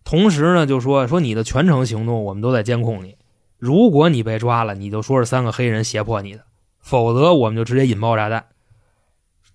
[0.03, 3.19] 同时呢，就说说你的全程行动我们都在监控你，
[3.59, 6.45] 如果你被抓了，你就说是三个黑人胁迫你的，
[6.81, 8.47] 否则我们就直接引爆炸弹。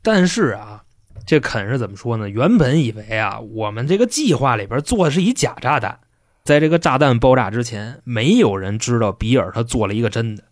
[0.04, 0.85] 但是啊，
[1.26, 2.30] 这肯是怎么说呢？
[2.30, 6.00] 原本以为啊，我们这个计划里边做的是一假炸弹，
[6.44, 10.44] 在这个炸弹爆炸之前，没有人知道比尔他做了一个真的。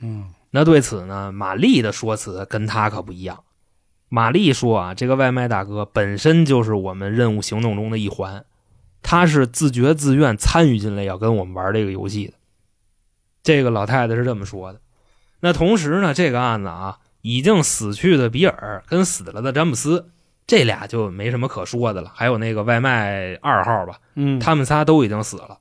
[0.00, 3.44] 嗯那对此呢，玛丽的说辞跟他可不一样。
[4.08, 8.44] 玛丽说啊，这个外卖大哥本身就是我们任务行动中的一环，
[9.02, 12.34] 他是自觉自愿参与进来要跟我们玩这个游戏的。
[13.42, 14.80] 这个老太太是这么说的。
[15.40, 20.08] 那同时呢，这个案子啊，已经死去的比尔跟死了的詹姆斯，
[20.46, 22.12] 这俩就没什么可说的了。
[22.14, 25.58] 还有那个外卖二号吧，嗯，他们仨都已经死了，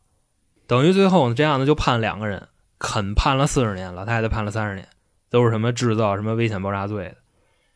[0.68, 4.88] 等于最后呢，这样呢就判两个人，肯判了四十年，老太太判了三十年，
[5.30, 7.16] 都是什么制造什么危险爆炸罪的。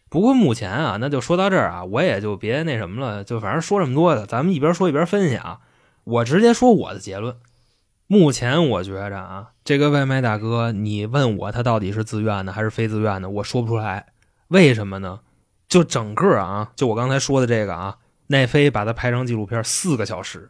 [0.09, 5.59] 不过目前啊，那就说到这儿啊，我也就别那什么了，就反正说这么多的，咱们一边说一边分析啊。
[6.03, 7.35] 我直接说我的结论。
[8.07, 14.07] 目前我觉着啊，这个外卖大哥，你问我他到底是自愿的还是非自愿的，我说不出来。
[14.47, 15.19] 为什么呢？
[15.69, 20.49] 就整个啊，就我刚才说的这个啊，奈飞把它拍成纪录片四个小时，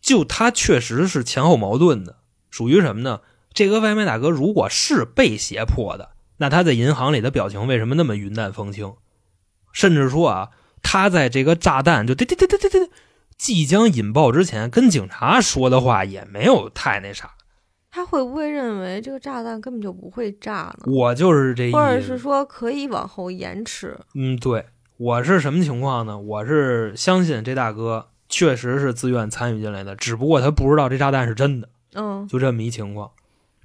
[0.00, 2.16] 就他确实是前后矛盾的，
[2.50, 3.20] 属于什么呢？
[3.52, 8.96] 这个外卖大哥如果是被胁迫的，那他在银行里的表情为什么那么云淡风轻？
[9.72, 10.48] 甚至说啊，
[10.82, 12.90] 他在这个炸弹就滴滴滴滴滴滴
[13.36, 17.33] 即将引爆之前，跟警察说的话也没有太那啥。
[17.94, 20.92] 他会不会认为这个炸弹根本就不会炸呢？
[20.92, 23.96] 我就是这意思，或者是说可以往后延迟？
[24.16, 24.66] 嗯，对，
[24.96, 26.18] 我是什么情况呢？
[26.18, 33.12] 我是相信这大哥确实是自愿参与进来的，只不过他不知道这炸弹是真的，嗯就这么一情况。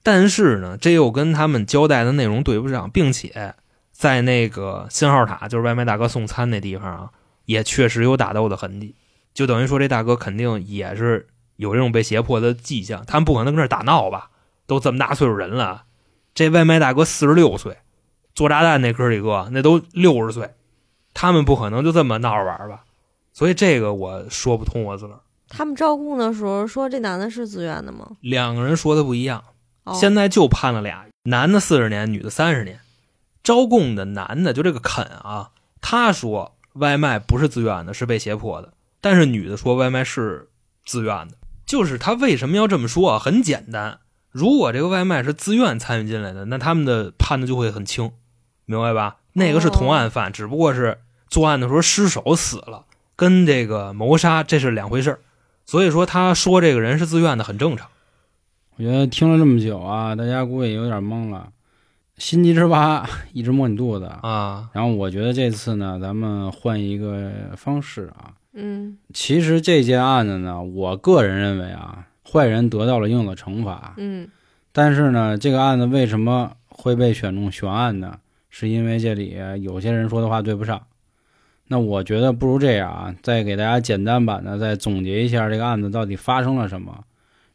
[0.03, 3.55] 但是呢，这又跟他们交代的内容对不上，并且
[3.91, 7.09] 在那个信号塔，就是外卖大哥送餐那地方啊，
[7.45, 8.93] 也确实有打斗的痕迹，
[9.33, 11.25] 就等于说这大哥肯定也是
[11.59, 13.03] 有这种被胁迫的迹象。
[13.05, 14.31] 他们不可能跟这儿打闹吧？
[14.65, 15.83] 都这么大岁数人了，
[16.33, 17.79] 这外卖大哥四十六岁，
[18.33, 20.53] 做炸弹那哥几个那都六十岁，
[21.13, 22.85] 他们不可能就这么闹着玩吧？
[23.33, 28.07] 所以这个我说不通，我自个儿他们招供的时候说这男的是自愿的吗？
[28.21, 29.43] 两个人说的不一样。
[29.85, 32.79] 哦、现在就判了俩，男的四十年，女的三十年。
[33.41, 35.49] 招供的男的就这个肯啊，
[35.81, 38.73] 他说外卖不是自愿的，是被胁迫的。
[39.01, 40.49] 但是女的说外卖是
[40.85, 41.33] 自愿的，
[41.69, 43.19] 就是他为什么要这么说啊？
[43.19, 43.99] 很简单，
[44.31, 48.11] 如果这个外卖是自愿参与进来的，那他们的判的就会很轻，
[48.65, 49.17] 明白吧？
[49.33, 50.97] 那个是同案犯，只不过是
[51.27, 55.19] 作案的时候失手死了，跟这个谋杀这是两回事儿。
[55.67, 57.87] 所以说他说这个人是自愿的很正常。
[58.77, 61.49] 我觉得听了这么久啊，大家估计有点懵了，
[62.17, 64.05] 心急之八 一直摸你肚子。
[64.23, 68.33] 啊，然后我觉得这次呢，咱们换一个方式啊。
[68.61, 73.93] 嗯其实这件案子呢，我个人认为啊，坏人得到了应有的惩罚。
[73.97, 74.27] 嗯
[74.71, 78.19] 但是呢，这个案子为什么会被选中悬案呢？
[78.49, 80.81] 是因为这里有些人说的话对不上。
[81.67, 87.03] 那我觉得不如这样啊，再给大家简单版的再总结一下这个案子到底发生了什么，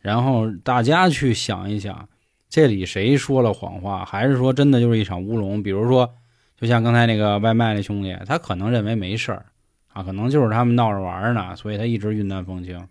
[0.01, 2.09] 然后大家去想一想，
[2.49, 5.61] 这里谁说了谎话，还是说真的就是一场乌龙？
[5.63, 6.15] 比如说，
[6.57, 9.47] 就像刚才那个外卖那兄弟，他可能认为没事儿
[9.95, 12.87] 啊，可能就是他们闹着玩儿呢，所以他一直云淡风轻。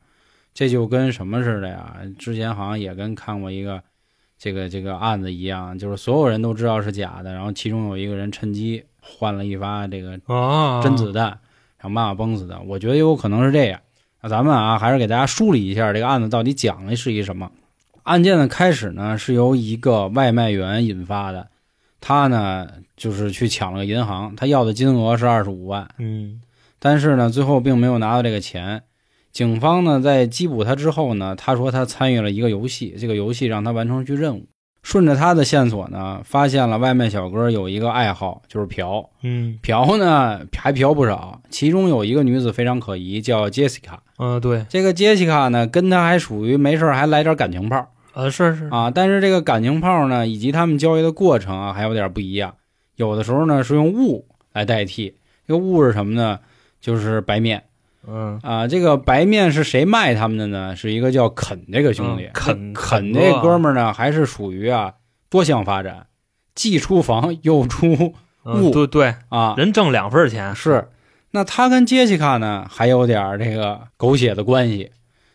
[0.55, 1.97] 这就跟什么似的呀？
[2.17, 3.83] 之前好像也跟看过一个
[4.37, 11.39] 这个这个案子一样，就是所有人都知道是假的，然后其中有一个人趁机换了一发这个啊，真子弹，
[11.81, 12.61] 想办法崩死的。
[12.61, 13.79] 我觉得有可能是这样。
[14.21, 17.51] 那咱们啊，还是给大家梳理一下这个案子到底讲的是一什么。
[18.03, 21.47] 案件的开始呢，是由一个外卖员引发的，
[21.99, 26.41] 他呢就是去抢了个银行，他要的金额是二十五万，嗯
[26.83, 28.83] 但是呢，最后并没有拿到这个钱。
[29.31, 34.45] 警方呢在缉捕他之后呢，他说他参与了一个游戏，这个游戏让他完成一句任务。
[34.81, 39.09] 顺着他的线索呢，发现了外卖小哥有一个爱好，就是嫖。
[39.21, 44.03] 嗯嫖呢还嫖不少，其中有一个女子非常可疑，叫杰西卡。
[44.17, 48.91] 嗯，对，这个杰西卡呢，跟他还属于没事还来点感情炮呃，是是，啊。
[48.91, 52.53] 但是这个感情炮呢，以及他们交易的过程啊，还有点不一样。
[52.97, 55.15] 有的时候呢是用物来代替，
[55.47, 56.39] 这个物是什么呢？
[56.83, 57.63] 就是白面
[58.05, 58.67] 嗯，啊。
[58.67, 60.75] 这个白面是谁卖他们的呢？
[60.75, 62.25] 是一个叫肯这个兄弟。
[62.25, 64.93] 嗯肯肯这哥们儿呢，还是属于啊
[65.29, 66.07] 多项发展，
[66.53, 68.13] 既出房又出
[68.43, 69.55] 嗯物对对，啊。
[69.57, 70.89] 人挣两份钱，是，
[71.31, 74.91] 那他跟杰西卡呢还有点这个狗血的关系，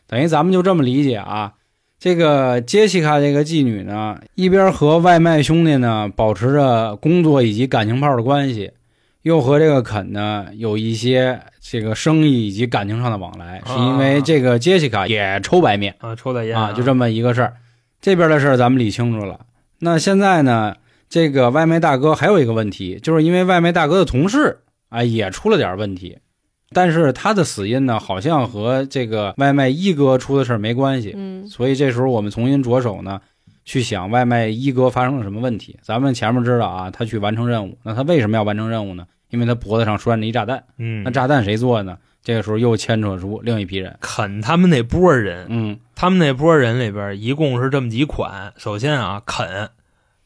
[0.06, 1.54] 等于咱们就这么理解啊。
[1.98, 8.70] 这个杰西卡这个妓女呢，一边和外卖兄弟呢保持着工作以及感情炮的关系，
[9.28, 17.54] 又和这个肯呢有一些这个生意以及感情上的往来，是因为这个杰西卡也抽白面啊，抽的烟啊，就这么一个事儿。
[18.00, 19.40] 这边的事儿咱们理清楚了。
[19.80, 20.74] 那现在呢，
[21.10, 26.16] 这个外卖大哥还有一个问题，就是因为外卖大哥的同事啊也出了点问题，
[26.70, 33.20] 但是他的死因呢好像和这个外卖一哥出的事儿没关系，嗯所以这时候我们重新着手呢，
[33.66, 35.78] 去想外卖一哥发生了什么问题。
[35.82, 39.04] 咱们前面知道啊，他去完成任务，那他为什么要完成任务呢？
[39.30, 41.98] 因为他脖子上拴着一炸弹，嗯那，炸弹谁做的呢？
[42.24, 48.52] 这个时候又牵扯出另一批人，肯他们那波人，嗯他们那波人里边一共是这么几款。
[48.56, 49.70] 首先啊，肯，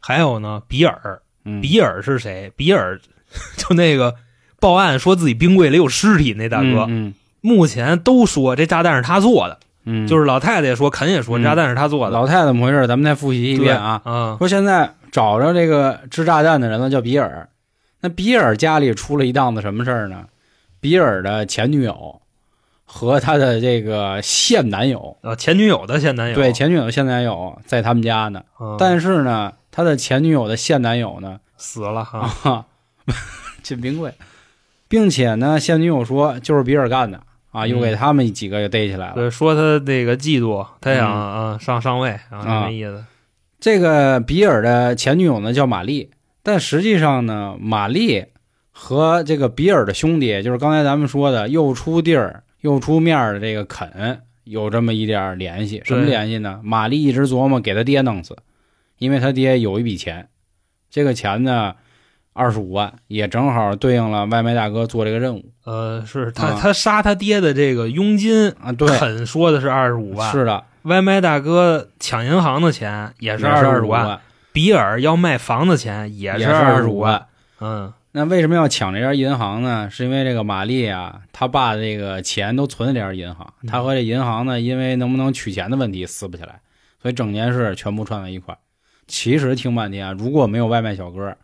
[0.01, 2.51] 还有呢比尔，嗯，比尔是谁？
[2.57, 3.01] 比尔
[3.57, 4.15] 就那个
[4.59, 12.13] 报案说自己冰柜里有尸体那大哥，嗯目前都说这炸弹是他做的，嗯，就是老太太也说，肯也说嗯炸弹是他做的。
[12.13, 12.87] 老太太怎么回事？
[12.87, 14.01] 咱们再复习一遍啊。
[14.05, 17.49] 嗯说现在找着这个制炸弹的人了，叫比尔。
[18.03, 20.27] 那比尔家里出了一档子什么事儿呢？
[20.81, 22.21] 比尔的前女友
[22.85, 28.43] 和他的这个现男友，啊，前女友的现男友，对，前女友的现男友在他们家呢。
[28.61, 32.29] 嗯但是呢，他的前女友的现男友呢，死了哈。
[32.43, 32.67] 啊，
[33.63, 34.13] 进冰柜，
[34.89, 37.23] 并且呢，现女友说就是比尔干的
[37.53, 39.15] 啊，又给他们几个给逮起来了。
[39.15, 43.05] 对，说他那个嫉妒，他想上上位啊，啊没意思。
[43.61, 46.11] 这个比尔的前女友呢叫玛丽，
[46.43, 48.27] 但实际上呢，玛丽
[48.71, 55.83] 和这个比尔的兄弟，就是刚才咱们说的又出地儿又出面的这个肯，有这么一点联系。
[55.85, 56.61] 什么联系呢？
[56.65, 58.37] 玛丽一直琢磨给他爹弄死，
[58.99, 60.29] 因为他爹有一笔钱，
[60.91, 61.75] 这个钱呢
[62.33, 68.73] 二十五万，也正好对应了外卖大哥做这个任务呃，是他、啊他杀他爹的这个佣金，啊。
[68.73, 74.21] 对，肯说的是二十五万，是的，外卖大哥抢银行的钱也是二十五万，
[74.53, 77.27] 比尔要卖房子钱也也是二十五五万。。
[77.61, 79.89] 嗯那为什么要抢这家银行呢？
[79.91, 86.61] 是因为这个玛丽啊，他爸这个钱都存在这家银行，嗯他和这银行呢，因为能不能取钱的问题撕不起来，
[87.01, 88.55] 所以整件事全部串在一块。
[89.07, 91.35] 其实听半天啊，如果没有外卖小哥，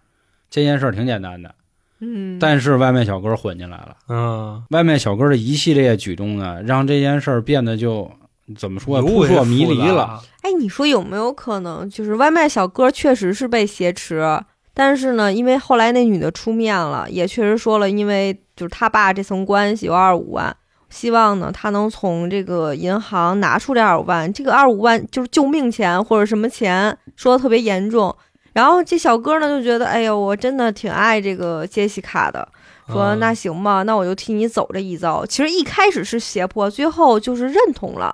[0.51, 1.55] 这件事儿挺简单的。
[2.01, 8.13] 嗯，但是外卖小哥混进来了，嗯外卖小哥的一系列举动呢，让这件事儿变得就
[8.57, 10.21] 怎么说扑朔迷离了。。
[10.43, 14.41] 哎，你说有没有可能，就是外卖小哥确实是被挟持，
[14.73, 20.57] 但是呢，因为后来那女的出面了，也确实说了，因为就是他爸这层关系有二十五万，
[20.89, 28.15] 希望呢他能从这个银行拿出这二十五万，这个二十五万就是救命钱或者什么钱，说的特别严重。
[28.55, 32.49] 然后这小哥呢就觉得，哎呦，我真的挺爱这个杰西卡的，
[32.89, 35.27] 说啊那行吧，那我就替你走这一遭。
[35.27, 38.13] 其实一开始是胁迫，最后就是认同了，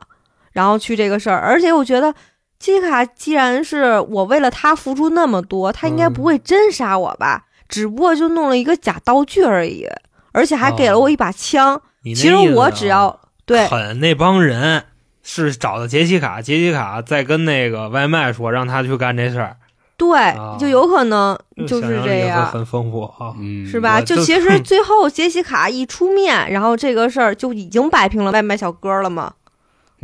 [0.54, 1.38] 然后去这个事儿。
[1.40, 2.10] 而且我觉得
[2.58, 7.44] 杰西卡既然是我为了他付出那么多，他应该不会真杀我吧？
[7.68, 9.86] 只不过就弄了一个假道具而已，
[10.32, 11.80] 而且还给了我一把枪。
[12.04, 14.84] 其实我只要对狠那帮人
[15.22, 19.56] 是找的杰西卡，杰西卡再跟那个外卖说让他去干这事儿，
[19.96, 21.36] 对啊，就有可能
[21.66, 22.46] 就是这样。
[22.46, 23.34] 很丰富啊。
[23.40, 24.00] 嗯，是吧？
[24.00, 29.32] 就就其实 最后杰西卡一出面，然后这个事儿就已经摆平了外卖小哥了嘛。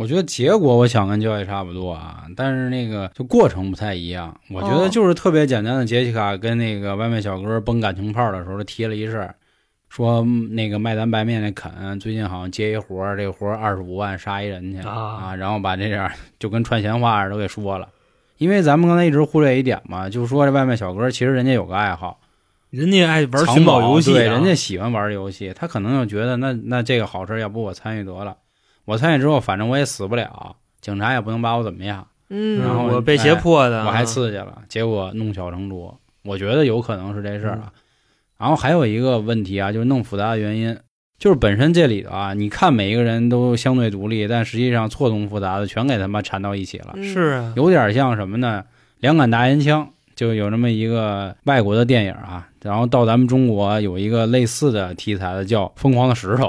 [0.01, 4.35] 我觉得结果我想跟教育差不多啊，但是那个就过程不太一样。
[4.49, 9.35] 我觉得哦就是特别简单的，杰西卡跟那个外卖小哥崩感情泡的时候，提了一事儿，
[9.91, 17.87] 说嗯那个卖咱白面那肯最近好像接一活儿，这个活儿二十五万杀一人去啊然后把这点儿就跟串闲话似的都给说了。
[18.39, 22.19] 因为咱们刚才一直忽略一点嘛，就是说这外卖小哥其实人家有个爱好，
[22.71, 28.35] 人家爱玩寻宝游戏、啊，对，人家喜欢玩游戏，他可能就觉得那那这个好事儿，要不我参与得了。
[28.85, 35.99] 我参与之后，反正我也死不了，警察也不能把我怎么样，嗯，然后我被胁迫的，我还刺激了，结果弄巧成拙。
[36.25, 37.73] 我觉得有可能是这事儿啊。
[38.39, 40.77] 然后还有一个问题啊，就是弄复杂的原因，
[41.19, 46.93] 就是本身这里头啊，你看每一个人都相对独立，但实际上错综复杂的全给他妈缠到一起了。
[46.95, 48.65] 嗯是啊，有点像什么呢？
[49.01, 56.45] 两杆大烟枪，就有这么一个外国的电影啊，然后到咱们中国有一个类似的题材的叫《疯狂的石头》，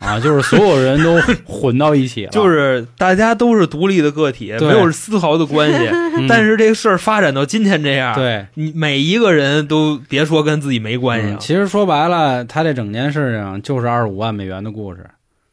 [0.00, 5.88] 啊，就是所有人都混到一起了，就是大家都是独立的个体，没有丝毫的关系。
[5.92, 8.46] 嗯， 但是这个事儿发展到今天这样，对。
[8.54, 15.06] 你每一个人都别说跟自己没关系了，嗯其实说白了，他这整件事情就是二十五万美元的故事。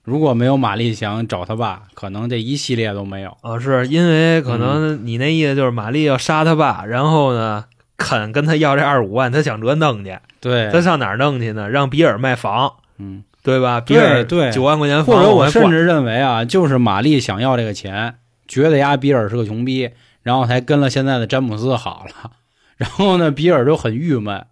[0.04, 3.36] 如果没有玛丽想找他爸，可能这一系列都没有。
[3.42, 7.66] 啊，是因为可能你那意思就是玛丽要杀他爸，然后呢，
[7.98, 11.70] 肯跟他要这二十五万，他想着弄去，对他，上哪儿弄去呢？
[11.70, 13.80] 让比尔卖房，嗯，对吧？
[13.80, 19.90] 比对尔对九万块钱房，或者我甚至认为啊，就是玛丽想要这个钱，觉得呀比尔是个穷逼，
[20.22, 22.32] 然后才跟了现在的詹姆斯好了。
[22.76, 24.46] 然后呢，比尔就很郁闷，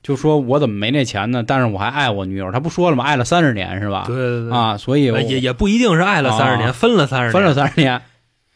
[0.00, 1.42] 就说我怎么没那钱呢？
[1.44, 3.02] 但是我还爱我女友，他不说了吗？
[3.02, 4.04] 爱了三十年是吧？
[4.06, 8.00] 对对对，啊，所以也也不一定是爱了三十啊年，分了三十年，分了三十年，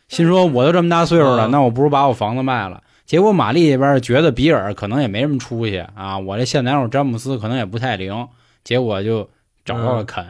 [0.06, 2.82] 心说我都这么大岁数了，嗯那我不如把我房子卖了。
[3.06, 8.28] 结果玛丽这边觉得比尔可能也没什么出息啊，我这现男友詹姆斯可能也不太灵，
[8.62, 9.28] 结果就
[9.64, 10.24] 找到了肯。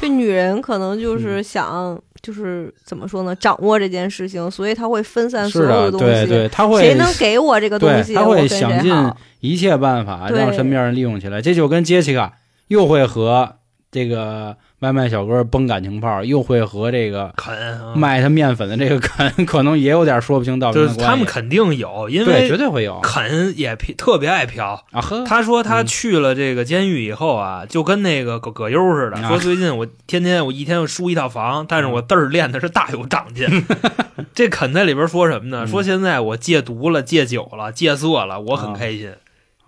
[0.00, 6.06] 这女人可能就是嗯想，就是怎么说呢，掌握这件事情，所以她会分散所有的，东西。
[6.06, 8.94] 对对，他会谁能给我这个东西，对他会想尽。
[9.40, 11.42] 一切办法让身边人利用起来。
[11.42, 12.34] 这就跟杰西卡
[12.68, 13.56] 又会和
[13.92, 21.10] 这个外卖小哥崩感情炮，又会和这个肯啊卖他面粉的这个肯， 可能也有点说不清道不就是清的关系。
[21.10, 24.82] 他们肯定有，因为，绝为对会有肯也特别爱嫖。
[24.92, 33.46] 啊呵，他说他嗯去了这个监狱以后啊，就跟那个葛葛优似的，啊说最近我天天我一天输一套房，但是我字儿练的是大有长进。
[34.32, 35.64] 这肯在里边说什么呢？
[35.66, 39.12] 嗯说现在我戒毒了、戒酒了、戒色了，我很开心，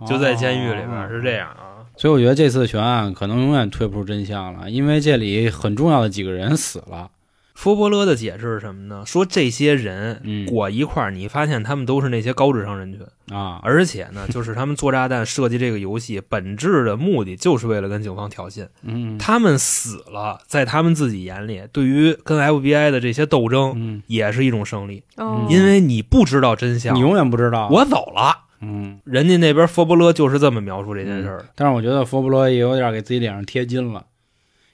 [0.09, 1.74] 就在监狱里边哦是这样啊。
[1.97, 7.11] 所以我觉得这次悬案可能永远推不出真相了，因为这里很重要的几个人死了。
[7.55, 9.05] 佛伯勒的解释是什么呢？
[9.07, 13.01] 说这些人嗯裹一块儿，你发现他们都是那些高智商人群，
[13.39, 18.67] 啊，而且呢， 就是他们做炸弹设计这个游戏本质的目的就是为了跟警方挑衅。
[18.83, 27.69] 嗯他们死了，在他们自己眼里，对于跟 FBI 的这些斗争嗯，也是一种胜利，哦因为你不知道真相你，永远不知道。
[27.71, 28.44] 我走了。
[28.67, 31.45] 嗯，人家那边佛伯勒就是这么描述这件事儿的。
[31.55, 34.05] 但是我觉得佛伯勒也有点给自己脸上贴金了，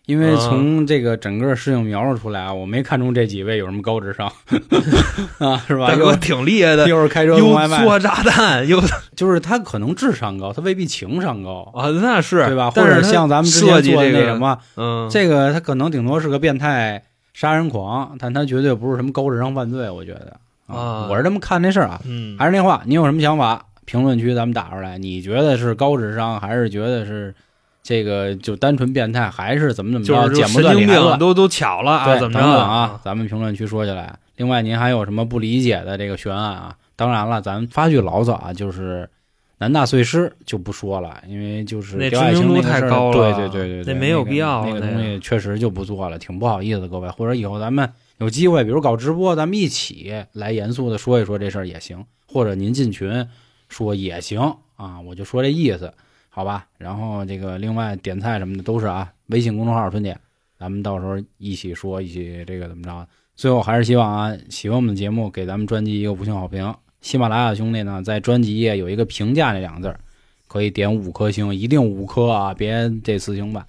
[0.06, 4.26] 因为啊从这个整个事情描述出来啊，我没看中这几位有什么高智商
[5.38, 5.88] 啊，是吧？
[5.88, 8.80] 大哥又挺厉害的，又是开车又送外卖，做炸弹，又
[9.16, 12.70] 就是他可能智商高，他未必情商高，啊，那是对吧？
[12.70, 20.36] 或者像咱们之设前做的计这个那什么，嗯，这个他可能顶多是个变态杀人狂，但他绝对不是什么高智商犯罪，我觉得
[20.66, 22.00] 啊我是这么看这事儿啊。
[22.04, 23.66] 嗯，还是那话，你有什么想法？
[23.90, 27.34] 评论区咱们打出来，你觉得是高智商，还是觉得是
[27.82, 30.28] 这个就单纯变态，还是怎么怎么着？
[30.28, 33.00] 就是剪不神经病都都巧了啊，对，怎么着等等啊？？
[33.02, 34.16] 咱们评论区说起来。
[34.36, 36.76] 另外，您还有什么不理解的这个悬案啊？
[36.94, 39.10] 当然了，咱们发句牢骚啊，就是
[39.58, 47.08] 南大碎尸就不说了，因为就是那知名度太高了对对对对对，那没有必要那个那个东西确实就不做了，挺不好意思的，各位。
[47.10, 53.26] 或者以后咱们有机会，比如搞直播，咱们一起来严肃的说一说这事儿也行，或者您进群
[53.70, 54.38] 说也行
[54.76, 55.90] 啊，我就说这意思，
[56.28, 56.66] 好吧？
[56.76, 60.14] 然后这个另外点菜什么的都是啊，微信公众号“春姐”，
[60.58, 63.08] 咱们到时候一起说，一起这个怎么着？
[63.36, 66.74] 最后还是希望啊，喜欢我们的节目，给咱们专辑一个五星好评。
[67.00, 70.00] 喜马拉雅兄弟呢，在专辑页有一个评价那两个字儿，
[70.48, 73.66] 可以点五颗星，一定五颗啊，别这四星吧。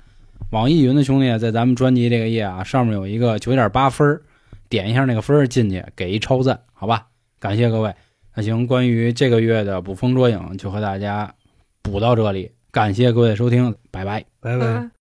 [0.50, 4.22] 网易云的兄弟在咱们专辑这个页啊，上面有一个九点八分儿，
[4.68, 7.08] 点一下那个分儿进去，给一超赞，好吧？
[7.40, 7.94] 感谢各位。
[8.34, 11.34] 那行，关于这个月的捕风捉影，就和大家
[11.82, 12.52] 补到这里。
[12.72, 14.24] 感谢各位收听，拜拜。
[14.40, 14.66] 拜拜。
[14.66, 14.90] 嗯